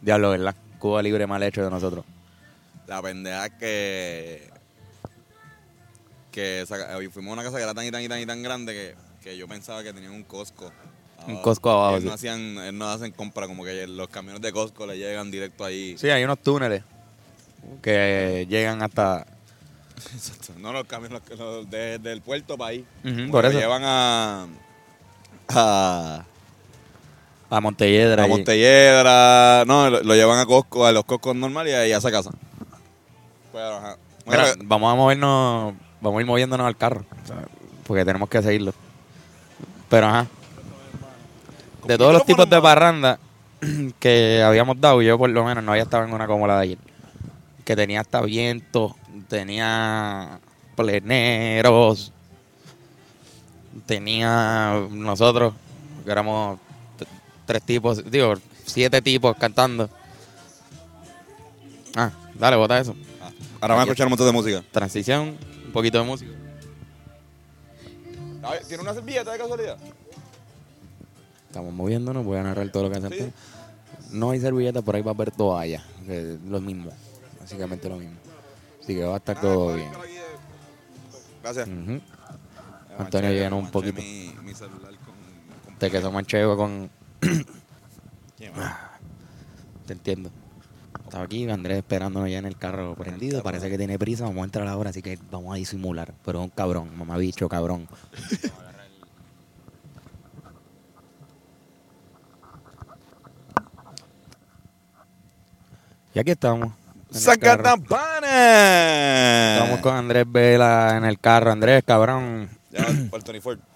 Diablo, 0.00 0.30
¿verdad? 0.30 0.54
Cuba 0.82 1.00
libre 1.00 1.28
mal 1.28 1.40
hecho 1.44 1.62
de 1.62 1.70
nosotros. 1.70 2.04
La 2.88 3.00
pendeja 3.00 3.48
que, 3.56 4.50
que 6.32 6.64
saca- 6.66 6.98
eh, 7.00 7.08
fuimos 7.08 7.30
a 7.30 7.34
una 7.34 7.44
casa 7.44 7.56
que 7.58 7.62
era 7.62 7.72
tan 7.72 7.86
y 7.86 7.90
tan 7.92 8.02
y 8.02 8.08
tan 8.08 8.18
y 8.20 8.26
tan 8.26 8.42
grande 8.42 8.72
que, 8.72 8.94
que 9.22 9.36
yo 9.36 9.46
pensaba 9.46 9.84
que 9.84 9.92
tenían 9.92 10.12
un 10.12 10.24
Costco. 10.24 10.72
Un 11.28 11.40
Costco 11.40 11.70
abajo, 11.70 11.92
Ellos 11.98 12.04
no, 12.06 12.12
hacían, 12.14 12.40
ellos 12.58 12.74
no 12.74 12.90
hacen 12.90 13.12
compra, 13.12 13.46
como 13.46 13.62
que 13.64 13.86
los 13.86 14.08
camiones 14.08 14.42
de 14.42 14.50
Costco 14.52 14.84
le 14.86 14.98
llegan 14.98 15.30
directo 15.30 15.64
ahí. 15.64 15.96
Sí, 15.96 16.10
hay 16.10 16.24
unos 16.24 16.40
túneles 16.40 16.82
que 17.80 18.44
llegan 18.50 18.82
hasta... 18.82 19.24
Exacto. 20.12 20.54
No 20.58 20.72
los 20.72 20.84
camiones 20.88 21.20
los- 21.30 21.38
los 21.38 21.70
de- 21.70 22.00
del 22.00 22.22
puerto 22.22 22.58
para 22.58 22.70
ahí. 22.70 22.84
Ujú, 23.04 23.14
Como 23.14 23.30
por 23.30 23.42
que 23.42 23.50
eso. 23.50 23.58
llevan 23.60 23.82
a, 23.84 24.48
a, 25.50 26.24
A 27.54 27.60
Montelledra. 27.60 28.22
a 28.24 28.26
y- 28.26 28.30
Montelledra. 28.30 29.64
No, 29.66 29.90
lo, 29.90 30.02
lo 30.02 30.14
llevan 30.14 30.38
a 30.38 30.46
Costco, 30.46 30.86
a 30.86 30.92
los 30.92 31.04
Costcos 31.04 31.36
normales 31.36 31.74
y 31.74 31.76
ahí 31.76 31.92
a 31.92 31.98
esa 31.98 32.10
casa. 32.10 32.30
Pues, 33.52 33.62
ajá. 33.62 33.96
Bueno, 34.24 34.42
Mira, 34.44 34.54
vamos 34.64 34.90
a 34.92 34.96
movernos, 34.96 35.74
vamos 36.00 36.18
a 36.18 36.20
ir 36.22 36.26
moviéndonos 36.26 36.66
al 36.66 36.76
carro, 36.76 37.04
porque 37.86 38.04
tenemos 38.06 38.28
que 38.30 38.40
seguirlo. 38.40 38.72
Pero 39.90 40.06
ajá, 40.06 40.26
de 41.86 41.98
todos 41.98 42.14
los 42.14 42.24
tipos 42.24 42.48
de 42.48 42.62
parranda 42.62 43.18
que 43.98 44.42
habíamos 44.42 44.80
dado, 44.80 45.02
yo 45.02 45.18
por 45.18 45.28
lo 45.28 45.44
menos 45.44 45.62
no 45.62 45.72
había 45.72 45.82
estado 45.82 46.04
en 46.04 46.14
una 46.14 46.26
como 46.26 46.46
la 46.46 46.56
de 46.56 46.62
ayer, 46.62 46.78
que 47.64 47.76
tenía 47.76 48.00
hasta 48.00 48.22
viento, 48.22 48.96
tenía 49.28 50.38
pleneros, 50.76 52.12
tenía 53.84 54.80
nosotros, 54.90 55.52
que 56.04 56.10
éramos 56.12 56.58
tres 57.52 57.62
tipos, 57.64 58.10
digo, 58.10 58.34
siete 58.64 59.02
tipos 59.02 59.36
cantando. 59.36 59.90
Ah, 61.94 62.10
dale, 62.34 62.56
bota 62.56 62.78
eso. 62.80 62.96
ahora 63.60 63.74
van 63.74 63.80
a 63.80 63.82
escuchar 63.84 64.06
un 64.06 64.10
montón 64.12 64.26
de 64.26 64.32
música. 64.32 64.64
Transición, 64.72 65.36
un 65.66 65.72
poquito 65.72 65.98
de 65.98 66.04
música. 66.04 66.32
¿Tiene 68.66 68.82
una 68.82 68.94
servilleta 68.94 69.32
de 69.32 69.38
casualidad? 69.38 69.76
Estamos 71.48 71.74
moviéndonos, 71.74 72.24
voy 72.24 72.38
a 72.38 72.42
narrar 72.42 72.70
todo 72.70 72.84
lo 72.84 72.90
que 72.90 72.96
hacen. 72.96 73.12
Sí. 73.12 73.32
No 74.10 74.30
hay 74.30 74.40
servilleta, 74.40 74.80
por 74.80 74.96
ahí 74.96 75.02
va 75.02 75.10
a 75.10 75.14
haber 75.14 75.30
toalla. 75.30 75.84
que 76.06 76.32
es 76.34 76.40
lo 76.40 76.60
mismo, 76.60 76.90
básicamente 77.38 77.88
lo 77.90 77.96
mismo. 77.96 78.16
Así 78.82 78.94
que 78.94 79.04
va 79.04 79.14
a 79.14 79.18
estar 79.18 79.38
todo 79.38 79.74
bien. 79.74 79.90
Gracias. 81.42 81.68
Antonio 82.98 83.30
llenó 83.30 83.58
un 83.58 83.70
poquito. 83.70 84.00
Mi, 84.00 84.34
mi 84.42 84.54
celular 84.54 84.92
con, 85.04 85.14
con 85.64 85.78
De 85.78 85.90
queso 85.90 86.10
manchego 86.10 86.56
con... 86.56 86.90
Sí, 88.38 88.48
mano. 88.56 88.74
Te 89.86 89.92
entiendo. 89.92 90.30
Estaba 91.04 91.24
aquí, 91.24 91.48
Andrés 91.48 91.78
esperándonos 91.78 92.28
ya 92.28 92.38
en 92.38 92.46
el 92.46 92.56
carro 92.56 92.94
prendido. 92.96 93.42
Parece 93.42 93.70
que 93.70 93.78
tiene 93.78 93.98
prisa, 93.98 94.24
vamos 94.24 94.42
a 94.42 94.44
entrar 94.44 94.66
ahora, 94.66 94.90
así 94.90 95.00
que 95.02 95.18
vamos 95.30 95.52
a 95.54 95.56
disimular. 95.56 96.12
Pero 96.24 96.40
es 96.40 96.44
un 96.46 96.50
cabrón, 96.50 96.90
mamabicho, 96.96 97.48
cabrón. 97.48 97.86
Y 106.14 106.18
aquí 106.18 106.30
estamos. 106.32 106.68
en 106.68 106.72
el 107.14 107.20
¡Saca 107.20 107.40
carro. 107.56 107.62
tampanes! 107.62 108.30
Estamos 109.60 109.80
con 109.80 109.94
Andrés 109.96 110.24
Vela 110.28 110.96
en 110.96 111.04
el 111.04 111.18
carro. 111.18 111.50
Andrés, 111.52 111.82
cabrón, 111.86 112.48
Ya, 112.70 112.84
el 112.86 113.08
24. 113.10 113.71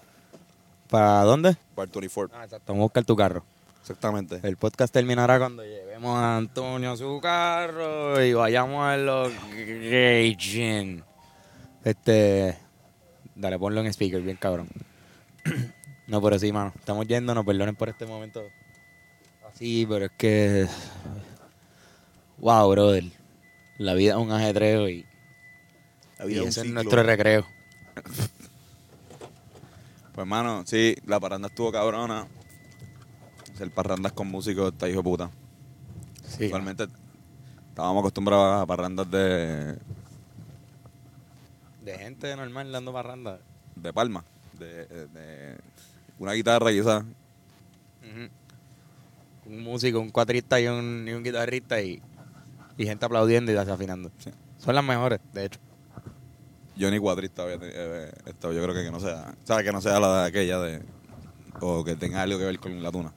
¿Para 0.89 1.23
dónde? 1.23 1.55
Para 1.75 1.85
el 1.85 1.91
24. 1.91 2.37
Ah, 2.37 2.43
exacto. 2.43 2.73
Vamos 2.73 2.81
a 2.81 2.85
buscar 2.85 3.05
tu 3.05 3.15
carro. 3.15 3.43
Exactamente. 3.81 4.39
El 4.43 4.57
podcast 4.57 4.93
terminará 4.93 5.39
cuando 5.39 5.63
llevemos 5.63 6.17
a 6.17 6.37
Antonio 6.37 6.91
a 6.91 6.97
su 6.97 7.19
carro 7.21 8.21
y 8.21 8.33
vayamos 8.33 8.83
a 8.83 8.97
los 8.97 9.31
Gaijin. 9.55 11.03
Este. 11.83 12.57
Dale, 13.35 13.57
ponlo 13.57 13.79
en 13.79 13.87
speaker, 13.87 14.21
bien 14.21 14.35
cabrón. 14.35 14.67
no, 16.07 16.21
pero 16.21 16.37
sí, 16.37 16.51
mano. 16.51 16.73
Estamos 16.77 17.07
yéndonos, 17.07 17.45
perdonen 17.45 17.75
por 17.75 17.87
este 17.87 18.05
momento. 18.05 18.41
Así, 19.49 19.85
pero 19.87 20.05
es 20.05 20.11
que. 20.17 20.67
Wow, 22.39 22.69
brother. 22.71 23.05
La 23.77 23.93
vida 23.93 24.11
es 24.11 24.17
un 24.17 24.31
ajetreo 24.31 24.89
y, 24.89 25.05
La 26.17 26.25
y 26.25 26.29
vida 26.29 26.39
es 26.39 26.43
un 26.43 26.49
ese 26.49 26.61
es 26.61 26.67
nuestro 26.67 27.03
recreo. 27.03 27.47
Pues, 30.17 30.25
hermano, 30.25 30.63
sí, 30.65 30.95
la 31.05 31.19
parranda 31.19 31.47
estuvo 31.47 31.71
cabrona. 31.71 32.25
Hacer 33.53 33.69
parrandas 33.69 34.13
con 34.13 34.25
músicos 34.27 34.73
está 34.73 34.89
hijo 34.89 34.97
de 34.97 35.03
puta. 35.03 35.29
Sí. 36.27 36.45
Igualmente, 36.45 36.87
estábamos 37.69 37.99
acostumbrados 38.01 38.63
a 38.63 38.65
parrandas 38.65 39.11
de, 39.11 39.77
De 41.85 41.97
gente 41.99 42.35
normal 42.35 42.71
dando 42.71 42.91
parranda. 42.91 43.37
de 43.75 43.93
palma. 43.93 44.23
De, 44.57 44.87
de 44.87 45.55
una 46.17 46.33
guitarra 46.33 46.71
quizás. 46.71 47.03
Ujú. 48.01 48.29
Un 49.53 49.63
músico, 49.63 49.99
un 49.99 50.09
cuatrista 50.09 50.59
y 50.59 50.65
un, 50.65 51.05
y 51.07 51.11
un 51.13 51.23
guitarrista 51.23 51.79
y, 51.79 52.01
y 52.75 52.85
gente 52.85 53.05
aplaudiendo 53.05 53.51
y 53.51 53.55
desafinando. 53.55 54.09
Sí. 54.17 54.31
Son 54.57 54.73
las 54.73 54.83
mejores, 54.83 55.19
de 55.31 55.45
hecho. 55.45 55.59
Yo 56.77 56.91
ni 56.91 56.99
cuadrista 56.99 57.43
había 57.43 57.57
teni- 57.57 57.71
eh, 57.73 58.11
estado. 58.25 58.53
Yo 58.53 58.61
creo 58.63 58.75
que, 58.75 58.83
que 58.83 58.91
no 58.91 58.99
sea. 58.99 59.33
O 59.43 59.47
sea, 59.47 59.63
que 59.63 59.71
no 59.71 59.81
sea 59.81 59.99
la 59.99 60.21
de 60.23 60.27
aquella 60.27 60.59
de. 60.59 60.81
O 61.59 61.83
que 61.83 61.95
tenga 61.95 62.21
algo 62.21 62.37
que 62.37 62.45
ver 62.45 62.59
con 62.59 62.81
la 62.83 62.91
tuna. 62.91 63.11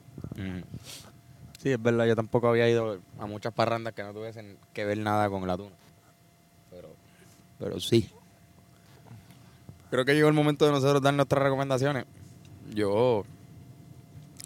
Sí, 1.61 1.69
es 1.71 1.81
verdad, 1.81 2.05
yo 2.07 2.15
tampoco 2.15 2.47
había 2.49 2.67
ido 2.67 2.99
a 3.19 3.27
muchas 3.27 3.53
parrandas 3.53 3.93
que 3.93 4.01
no 4.03 4.13
tuviesen 4.13 4.57
que 4.73 4.83
ver 4.83 4.97
nada 4.97 5.29
con 5.29 5.45
la 5.45 5.55
tuna. 5.57 5.75
Pero, 6.71 6.89
pero 7.59 7.79
sí. 7.79 8.09
Creo 9.91 10.05
que 10.05 10.15
llegó 10.15 10.27
el 10.27 10.33
momento 10.33 10.65
de 10.65 10.71
nosotros 10.71 11.01
dar 11.01 11.13
nuestras 11.13 11.43
recomendaciones. 11.43 12.05
Yo 12.73 13.23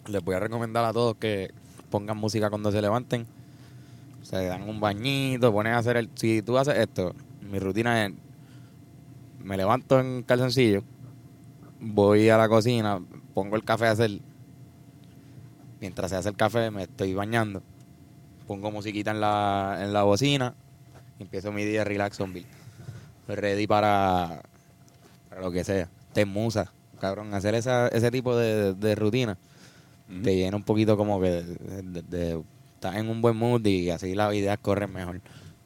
les 0.08 0.24
voy 0.24 0.36
a 0.36 0.40
recomendar 0.40 0.84
a 0.84 0.92
todos 0.92 1.16
que 1.16 1.52
pongan 1.90 2.18
música 2.18 2.50
cuando 2.50 2.72
se 2.72 2.82
levanten. 2.82 3.26
Se 4.24 4.44
dan 4.48 4.68
un 4.68 4.80
bañito, 4.80 5.54
ponen 5.54 5.74
a 5.74 5.78
hacer 5.78 5.98
el... 5.98 6.10
Si 6.16 6.42
tú 6.42 6.58
haces 6.58 6.76
esto, 6.80 7.14
mi 7.50 7.60
rutina 7.60 8.08
es... 8.08 8.14
Me 9.46 9.58
levanto 9.58 10.00
en 10.00 10.24
calzoncillo, 10.24 10.82
voy 11.80 12.30
a 12.30 12.38
la 12.38 12.50
cocina, 12.50 13.00
pongo 13.36 13.56
el 13.56 13.64
café 13.64 13.86
a 13.86 13.92
hacer... 13.92 14.20
Mientras 15.80 16.10
se 16.10 16.18
hace 16.18 16.30
el 16.30 16.36
café 16.36 16.72
me 16.72 16.84
estoy 16.84 17.14
bañando. 17.14 17.62
Pongo 18.48 18.72
musiquita 18.72 19.12
en 19.12 19.22
la, 19.22 19.78
en 19.82 19.94
la 19.94 20.02
bocina 20.04 20.56
y 21.20 21.24
empiezo 21.24 21.52
mi 21.52 21.64
día 21.64 21.84
relax 21.84 22.18
zombie. 22.18 22.46
Ready 23.28 23.68
para, 23.68 24.42
para 25.30 25.42
lo 25.42 25.52
que 25.52 25.64
sea. 25.64 25.90
Te 26.14 26.26
musa, 26.26 26.72
cabrón. 27.00 27.34
Hacer 27.36 27.54
esa, 27.54 27.88
ese 27.90 28.10
tipo 28.10 28.36
de, 28.36 28.74
de 28.74 28.96
rutina 28.96 29.38
te 30.24 30.36
llena 30.36 30.58
un 30.58 30.64
poquito 30.64 30.98
como 30.98 31.20
que 31.22 31.30
de, 31.30 31.82
de- 31.84 32.02
de- 32.02 32.44
estás 32.76 32.96
en 32.96 33.10
un 33.10 33.22
buen 33.22 33.36
mood 33.38 33.64
y 33.66 33.90
así 33.92 34.16
las 34.16 34.34
ideas 34.34 34.58
corren 34.60 34.92
mejor. 34.92 35.22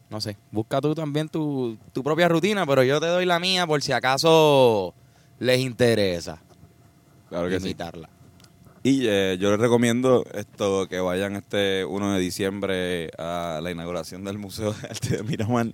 No 0.09 0.19
sé, 0.21 0.37
busca 0.51 0.81
tú 0.81 0.95
también 0.95 1.29
tu, 1.29 1.77
tu 1.93 2.03
propia 2.03 2.27
rutina, 2.27 2.65
pero 2.65 2.83
yo 2.83 2.99
te 2.99 3.05
doy 3.07 3.25
la 3.25 3.39
mía 3.39 3.67
por 3.67 3.81
si 3.81 3.91
acaso 3.91 4.93
les 5.37 5.59
interesa 5.59 6.41
Claro 7.29 7.47
que 7.47 7.59
sí. 7.59 7.67
imitarla. 7.67 8.09
Y 8.81 9.07
eh, 9.07 9.37
yo 9.39 9.51
les 9.51 9.59
recomiendo 9.59 10.25
esto 10.33 10.87
que 10.87 10.99
vayan 10.99 11.35
este 11.35 11.85
1 11.85 12.13
de 12.13 12.19
diciembre 12.19 13.11
a 13.19 13.59
la 13.61 13.69
inauguración 13.71 14.23
del 14.23 14.37
Museo 14.39 14.73
de 14.73 14.87
Arte 14.87 15.17
de 15.17 15.23
Miramar. 15.23 15.67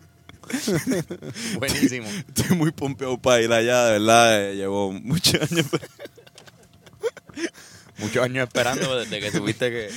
Buenísimo. 1.58 2.08
Estoy 2.36 2.58
muy 2.58 2.72
pompeado 2.72 3.18
para 3.18 3.42
ir 3.42 3.52
allá, 3.54 3.86
de 3.86 3.92
verdad. 4.00 4.50
eh, 4.52 4.56
llevo 4.56 4.92
muchos 4.92 5.36
años. 5.52 5.66
Muchos 7.98 8.24
años 8.24 8.46
esperando 8.48 8.98
desde 8.98 9.22
que 9.22 9.32
supiste 9.32 9.70
que 9.72 9.90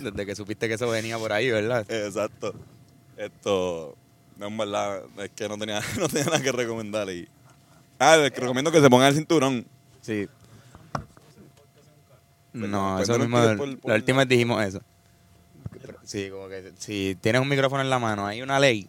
desde 0.00 0.24
que 0.26 0.34
supiste 0.34 0.66
que 0.68 0.74
eso 0.74 0.88
venía 0.88 1.18
por 1.18 1.32
ahí, 1.32 1.50
¿verdad? 1.50 1.84
Exacto. 1.90 2.54
Esto, 3.18 3.96
no, 4.38 4.46
en 4.46 4.56
verdad, 4.56 5.02
es 5.18 5.30
que 5.30 5.48
no 5.48 5.58
tenía, 5.58 5.80
no 5.98 6.08
tenía 6.08 6.24
nada 6.24 6.40
que 6.40 6.52
recomendar. 6.52 7.10
Y... 7.10 7.28
Ah, 7.98 8.16
les 8.16 8.32
recomiendo 8.34 8.70
que 8.72 8.80
se 8.80 8.88
pongan 8.88 9.08
el 9.08 9.14
cinturón. 9.16 9.66
Sí. 10.00 10.28
No, 12.52 12.98
eso 13.00 13.18
mismo, 13.18 13.40
que 13.40 13.46
después 13.48 13.70
la 13.70 13.76
por- 13.76 13.92
última 13.92 14.18
vez 14.20 14.28
dijimos 14.28 14.64
eso. 14.64 14.80
Sí, 16.02 16.30
como 16.30 16.48
que 16.48 16.72
si 16.78 17.16
tienes 17.20 17.42
un 17.42 17.48
micrófono 17.48 17.82
en 17.82 17.90
la 17.90 17.98
mano, 17.98 18.26
hay 18.26 18.40
una 18.40 18.58
ley. 18.58 18.88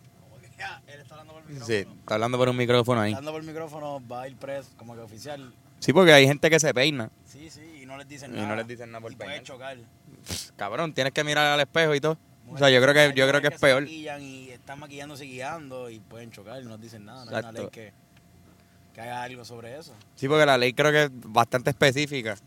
Él 0.88 1.00
está 1.02 1.16
hablando 1.16 1.34
por 1.34 1.44
el 1.44 1.48
Sí, 1.48 1.74
micrófono. 1.74 2.00
está 2.00 2.14
hablando 2.16 2.38
por 2.38 2.50
un 2.50 2.58
micrófono 2.58 3.02
ahí. 3.02 3.12
Hablando 3.14 3.32
por 3.32 3.42
el 3.42 3.48
micrófono, 3.48 4.08
va 4.08 4.22
a 4.22 4.28
ir 4.28 4.36
preso, 4.38 4.70
como 4.78 4.96
que 4.96 5.02
oficial. 5.02 5.54
Sí, 5.80 5.92
porque 5.94 6.14
hay 6.14 6.26
gente 6.28 6.50
que 6.50 6.60
se 6.60 6.74
peina. 6.74 7.10
Sí, 7.26 7.50
sí, 7.50 7.80
y 7.82 7.86
no 7.86 7.98
les 7.98 8.08
dicen 8.08 8.32
Y 8.34 8.36
nada. 8.38 8.48
no 8.48 8.56
les 8.56 8.68
dicen 8.68 8.92
nada 8.92 9.02
por 9.02 9.12
Y 9.12 9.16
peinar. 9.16 9.44
chocar. 9.44 9.78
Cabrón, 10.56 10.94
tienes 10.94 11.14
que 11.14 11.24
mirar 11.24 11.46
al 11.48 11.60
espejo 11.60 11.94
y 11.96 12.02
todo. 12.02 12.18
O 12.54 12.58
sea, 12.58 12.70
yo 12.70 12.82
creo 12.82 12.94
que, 12.94 13.14
yo 13.16 13.28
creo 13.28 13.42
que 13.42 13.48
es 13.48 13.60
peor. 13.60 13.84
maquillan 13.84 14.22
y 14.22 14.50
están 14.50 14.80
maquillándose 14.80 15.26
y 15.26 15.30
guiando 15.32 15.90
y 15.90 16.00
pueden 16.00 16.32
chocar 16.32 16.62
y 16.62 16.66
no 16.66 16.78
dicen 16.78 17.06
nada. 17.06 17.26
No 17.26 17.32
hay 17.32 17.38
una 17.38 17.40
Exacto. 17.40 17.62
ley 17.62 17.70
que, 17.72 17.94
que 18.94 19.02
haga 19.02 19.24
algo 19.24 19.46
sobre 19.46 19.78
eso. 19.78 19.94
Sí, 20.16 20.28
porque 20.28 20.46
la 20.46 20.58
ley 20.58 20.74
creo 20.74 20.92
que 20.92 21.04
es 21.04 21.10
bastante 21.14 21.70
específica 21.72 22.38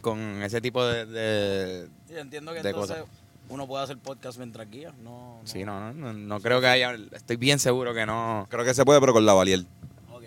con 0.00 0.18
ese 0.42 0.60
tipo 0.60 0.84
de... 0.84 1.06
de- 1.06 1.88
Sí, 2.08 2.14
entiendo 2.16 2.52
que 2.52 2.62
de 2.62 2.70
entonces 2.70 2.96
cosas. 2.98 3.10
uno 3.48 3.66
puede 3.66 3.84
hacer 3.84 3.98
podcast 3.98 4.36
mientras 4.38 4.68
guía. 4.70 4.92
No, 5.02 5.40
no. 5.40 5.46
Sí, 5.46 5.64
no, 5.64 5.78
no, 5.80 5.92
no, 5.92 6.12
no 6.12 6.40
creo 6.40 6.60
que 6.60 6.66
haya... 6.66 6.94
Estoy 7.12 7.36
bien 7.36 7.58
seguro 7.58 7.94
que 7.94 8.04
no... 8.06 8.46
Creo 8.50 8.64
que 8.64 8.74
se 8.74 8.84
puede, 8.84 9.00
pero 9.00 9.12
con 9.12 9.24
la 9.26 9.32
Valier. 9.34 9.64
Ok. 10.12 10.24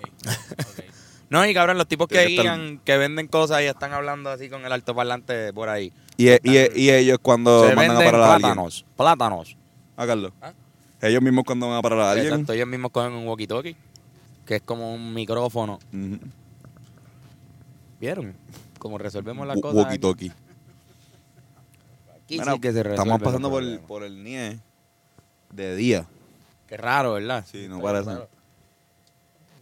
No, 1.30 1.46
y 1.46 1.54
cabrón, 1.54 1.78
los 1.78 1.88
tipos 1.88 2.08
que 2.08 2.24
estar- 2.24 2.28
guían, 2.44 2.80
que 2.86 2.98
venden 2.98 3.28
cosas 3.28 3.62
y 3.62 3.66
están 3.66 3.92
hablando 3.94 4.30
así 4.30 4.48
con 4.50 4.64
el 4.66 4.72
altoparlante 4.72 5.52
por 5.54 5.70
ahí. 5.70 5.92
Y, 6.18 6.30
y, 6.30 6.70
y 6.76 6.90
ellos 6.92 7.18
cuando 7.22 7.68
Se 7.68 7.76
mandan 7.76 7.98
a 7.98 8.00
parar 8.00 8.22
a 8.22 8.34
alguien. 8.36 8.52
plátanos. 8.54 8.86
Plátanos. 8.96 9.58
Ah, 9.98 10.06
Carlos. 10.08 10.32
¿Ah? 10.42 10.54
Ellos 11.02 11.22
mismos 11.22 11.44
cuando 11.46 11.68
van 11.70 11.78
a 11.78 11.82
parar 11.82 12.00
a 12.00 12.12
alguien. 12.12 12.28
Exacto, 12.34 12.54
ellos 12.54 12.68
mismos 12.68 12.92
cogen 12.92 13.14
un 13.14 13.28
walkie-talkie, 13.28 13.76
que 14.46 14.56
es 14.56 14.62
como 14.62 14.94
un 14.94 15.14
micrófono. 15.14 15.80
¿Vieron? 18.00 18.34
Como 18.80 18.98
resolvemos 18.98 19.46
las 19.48 19.60
cosas. 19.60 19.86
Walkie-talkie. 19.86 20.32
Mira, 22.30 22.58
que 22.60 22.74
se 22.74 22.80
estamos 22.82 23.22
pasando 23.22 23.50
por, 23.50 23.60
problemas. 23.60 23.86
por 23.88 24.04
el 24.04 24.24
NIE 24.24 24.60
de 25.52 25.76
día. 25.76 26.06
Qué 26.68 26.78
raro, 26.78 27.14
¿verdad? 27.14 27.46
Sí, 27.50 27.68
no 27.70 27.80
parece. 27.80 28.12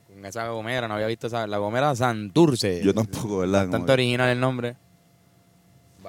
Con 0.08 0.26
esa 0.26 0.48
gomera, 0.48 0.88
no 0.88 0.94
había 0.94 1.08
visto 1.08 1.28
esa. 1.28 1.46
La 1.48 1.58
gomera 1.58 1.94
Santurce. 1.96 2.82
Yo 2.84 2.94
tampoco, 2.94 3.40
¿verdad? 3.40 3.70
Que- 3.70 3.92
original 3.92 4.30
el 4.30 4.40
nombre. 4.40 4.76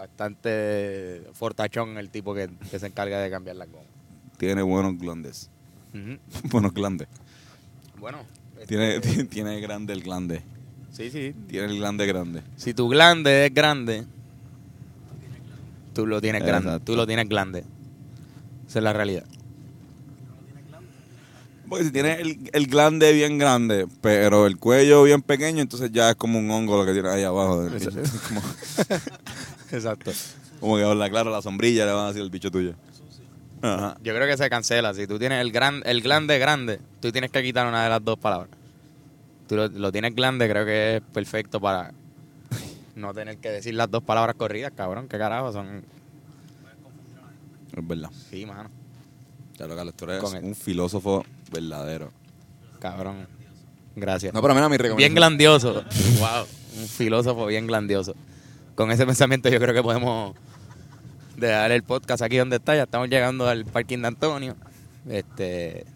Bastante 0.05 1.23
fortachón 1.33 1.97
el 1.97 2.11
tipo 2.11 2.35
que, 2.35 2.51
que 2.71 2.79
se 2.79 2.89
encarga 2.89 3.21
de 3.21 3.31
cambiar 3.31 3.57
las 3.57 3.71
gomas. 3.71 3.87
Tiene 4.37 4.61
buenos 4.61 4.99
glandes. 4.99 5.49
Buenos 6.51 6.75
glandes. 6.75 7.09
Bueno. 7.99 8.19
Tiene, 8.67 8.97
este, 8.97 9.25
tiene, 9.31 9.61
grande 9.61 9.95
el 9.95 10.03
glande. 10.03 10.43
Sí, 10.93 11.11
sí. 11.11 11.35
Tiene 11.49 11.69
el 11.69 11.79
glande 11.79 12.07
grande. 12.07 12.43
Si 12.57 12.75
tu 12.75 12.87
glande 12.91 13.47
es 13.47 13.55
grande, 13.55 14.05
tú 15.95 16.07
lo 16.07 16.21
tienes 16.21 16.45
grande. 16.45 16.81
Tú 16.81 16.97
lo 16.97 17.07
tienes 17.07 17.27
grande. 17.27 17.65
Esa 18.69 18.81
es 18.81 18.83
la 18.83 18.93
realidad. 18.93 19.25
Porque 21.67 21.87
si 21.87 21.93
tiene 21.93 22.21
el, 22.21 22.51
el 22.53 22.67
glande 22.67 23.11
bien 23.13 23.39
grande, 23.39 23.87
pero 24.03 24.47
el 24.47 24.59
cuello 24.59 25.03
bien 25.03 25.23
pequeño, 25.23 25.63
entonces 25.63 25.91
ya 25.91 26.11
es 26.11 26.17
como 26.17 26.39
un 26.39 26.51
hongo 26.51 26.77
lo 26.77 26.85
que 26.85 26.93
tiene 26.93 27.09
ahí 27.09 27.23
abajo. 27.23 27.63
del 27.63 27.81
como, 28.29 28.43
Exacto. 29.75 30.13
como 30.61 30.77
que 30.77 30.85
habla 30.85 31.11
claro, 31.11 31.31
la 31.31 31.43
sombrilla 31.43 31.85
le 31.87 31.93
van 31.93 32.05
a 32.05 32.09
decir 32.09 32.23
el 32.23 32.31
bicho 32.31 32.51
tuyo. 32.51 32.75
Ajá. 33.63 33.97
Yo 34.03 34.15
creo 34.15 34.27
que 34.27 34.37
se 34.37 34.51
cancela. 34.51 34.93
Si 34.95 35.07
tú 35.07 35.19
tienes 35.19 35.41
el 35.41 35.51
gran, 35.51 35.83
el 35.87 36.03
glande 36.03 36.39
grande, 36.39 36.81
tú 37.01 37.11
tienes 37.13 37.31
que 37.31 37.43
quitar 37.43 37.67
una 37.67 37.83
de 37.85 37.89
las 37.91 38.05
dos 38.05 38.19
palabras. 38.19 38.51
Tú 39.49 39.57
lo, 39.57 39.69
lo 39.69 39.91
tienes 39.93 40.15
grande, 40.15 40.49
creo 40.49 40.65
que 40.67 40.97
es 40.97 41.03
perfecto 41.13 41.61
para 41.61 41.93
no 42.95 43.13
tener 43.15 43.39
que 43.39 43.51
decir 43.51 43.75
las 43.75 43.91
dos 43.91 44.03
palabras 44.03 44.37
corridas, 44.37 44.73
cabrón. 44.77 45.09
¿Qué 45.09 45.19
carajo 45.19 45.53
son? 45.53 45.83
Es 47.77 47.89
verdad. 47.89 48.11
Sí, 48.31 48.47
mano. 48.47 48.71
Ya 49.59 49.67
lo 49.67 49.77
Carlos, 49.77 49.95
tú 49.97 50.05
eres 50.05 50.21
Con 50.23 50.37
el- 50.37 50.45
un 50.45 50.55
filósofo 50.55 51.25
verdadero. 51.53 52.11
Cabrón. 52.81 53.27
Gracias. 53.97 54.35
No, 54.35 54.43
pero 54.43 54.55
mira 54.55 54.69
mi 54.69 54.77
recomendación. 54.77 54.97
Bien 54.99 55.15
glandioso. 55.15 55.75
wow. 56.19 56.45
Un 56.81 56.89
filósofo 56.89 57.47
bien 57.47 57.67
glandioso. 57.67 58.15
Con 58.75 58.91
ese 58.91 59.07
pensamiento 59.07 59.49
yo 59.49 59.61
creo 59.61 59.75
que 59.75 59.83
podemos 59.83 60.35
dejar 61.37 61.71
el 61.73 61.83
podcast 61.83 62.23
aquí 62.23 62.37
donde 62.37 62.57
está. 62.57 62.75
Ya 62.75 62.85
estamos 62.85 63.09
llegando 63.09 63.47
al 63.49 63.65
parking 63.65 63.99
de 63.99 64.09
Antonio. 64.09 64.57
Este, 65.09 65.87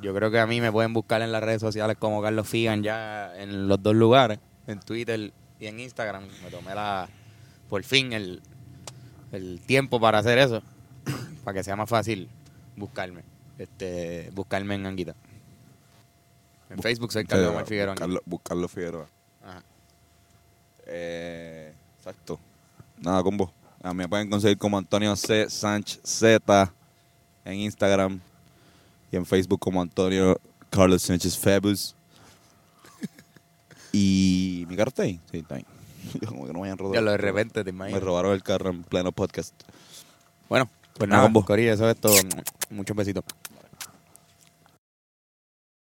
yo 0.00 0.14
creo 0.14 0.30
que 0.30 0.38
a 0.38 0.46
mí 0.46 0.60
me 0.60 0.72
pueden 0.72 0.92
buscar 0.92 1.20
en 1.22 1.32
las 1.32 1.42
redes 1.42 1.60
sociales 1.60 1.96
como 1.98 2.22
Carlos 2.22 2.48
Figan 2.48 2.82
ya 2.82 3.36
en 3.36 3.68
los 3.68 3.82
dos 3.82 3.94
lugares, 3.94 4.38
en 4.66 4.80
Twitter 4.80 5.32
y 5.58 5.66
en 5.66 5.80
Instagram. 5.80 6.24
Me 6.42 6.50
tomé 6.50 6.74
la, 6.74 7.08
por 7.68 7.82
fin 7.84 8.12
el, 8.12 8.42
el 9.32 9.60
tiempo 9.60 10.00
para 10.00 10.18
hacer 10.18 10.38
eso, 10.38 10.62
para 11.44 11.58
que 11.58 11.64
sea 11.64 11.76
más 11.76 11.88
fácil 11.88 12.28
buscarme. 12.76 13.22
Este, 13.58 14.30
buscarme 14.32 14.76
en 14.76 14.86
Anguita. 14.86 15.14
En 16.70 16.78
Facebook 16.78 17.12
soy 17.12 17.26
Carlos 17.26 17.50
Omar 17.50 17.66
Figueroa. 17.66 17.94
Buscarlo, 17.94 18.22
buscarlo 18.24 18.68
Figueroa. 18.68 19.06
Ajá. 19.42 19.62
Eh, 20.86 21.74
exacto. 22.00 22.40
Nada, 22.98 23.22
con 23.22 23.36
vos. 23.36 23.50
A 23.82 23.92
mí 23.94 23.98
me 23.98 24.08
pueden 24.08 24.28
conseguir 24.28 24.58
como 24.58 24.76
Antonio 24.76 25.14
C. 25.16 25.48
Sánchez 25.48 26.00
Z 26.04 26.72
en 27.44 27.54
Instagram 27.54 28.20
y 29.12 29.16
en 29.16 29.24
Facebook 29.24 29.60
como 29.60 29.80
Antonio 29.80 30.38
Carlos 30.68 31.02
Sánchez 31.02 31.38
Febus. 31.38 31.94
y 33.92 34.66
mi 34.68 34.76
carro 34.76 34.88
está 34.88 35.02
ahí. 35.04 35.18
Sí, 35.30 35.38
está 35.38 35.56
ahí. 35.56 35.64
Como 36.28 36.46
que 36.46 36.52
no 36.52 36.60
me 36.60 36.66
hayan 36.66 36.78
robado. 36.78 36.94
Ya 36.94 37.00
lo 37.00 37.10
de 37.10 37.16
repente, 37.18 37.64
te 37.64 37.72
Me 37.72 37.76
imaginas. 37.76 38.02
robaron 38.02 38.32
el 38.32 38.42
carro 38.42 38.70
en 38.70 38.82
pleno 38.84 39.12
podcast. 39.12 39.54
Bueno, 40.48 40.68
pues 40.94 41.08
Nada, 41.08 41.22
nada, 41.22 41.32
combo. 41.32 41.44
Cori, 41.44 41.66
eso 41.68 41.88
es 41.88 41.96
todo. 41.96 42.14
Muchos 42.70 42.96
besitos. 42.96 43.24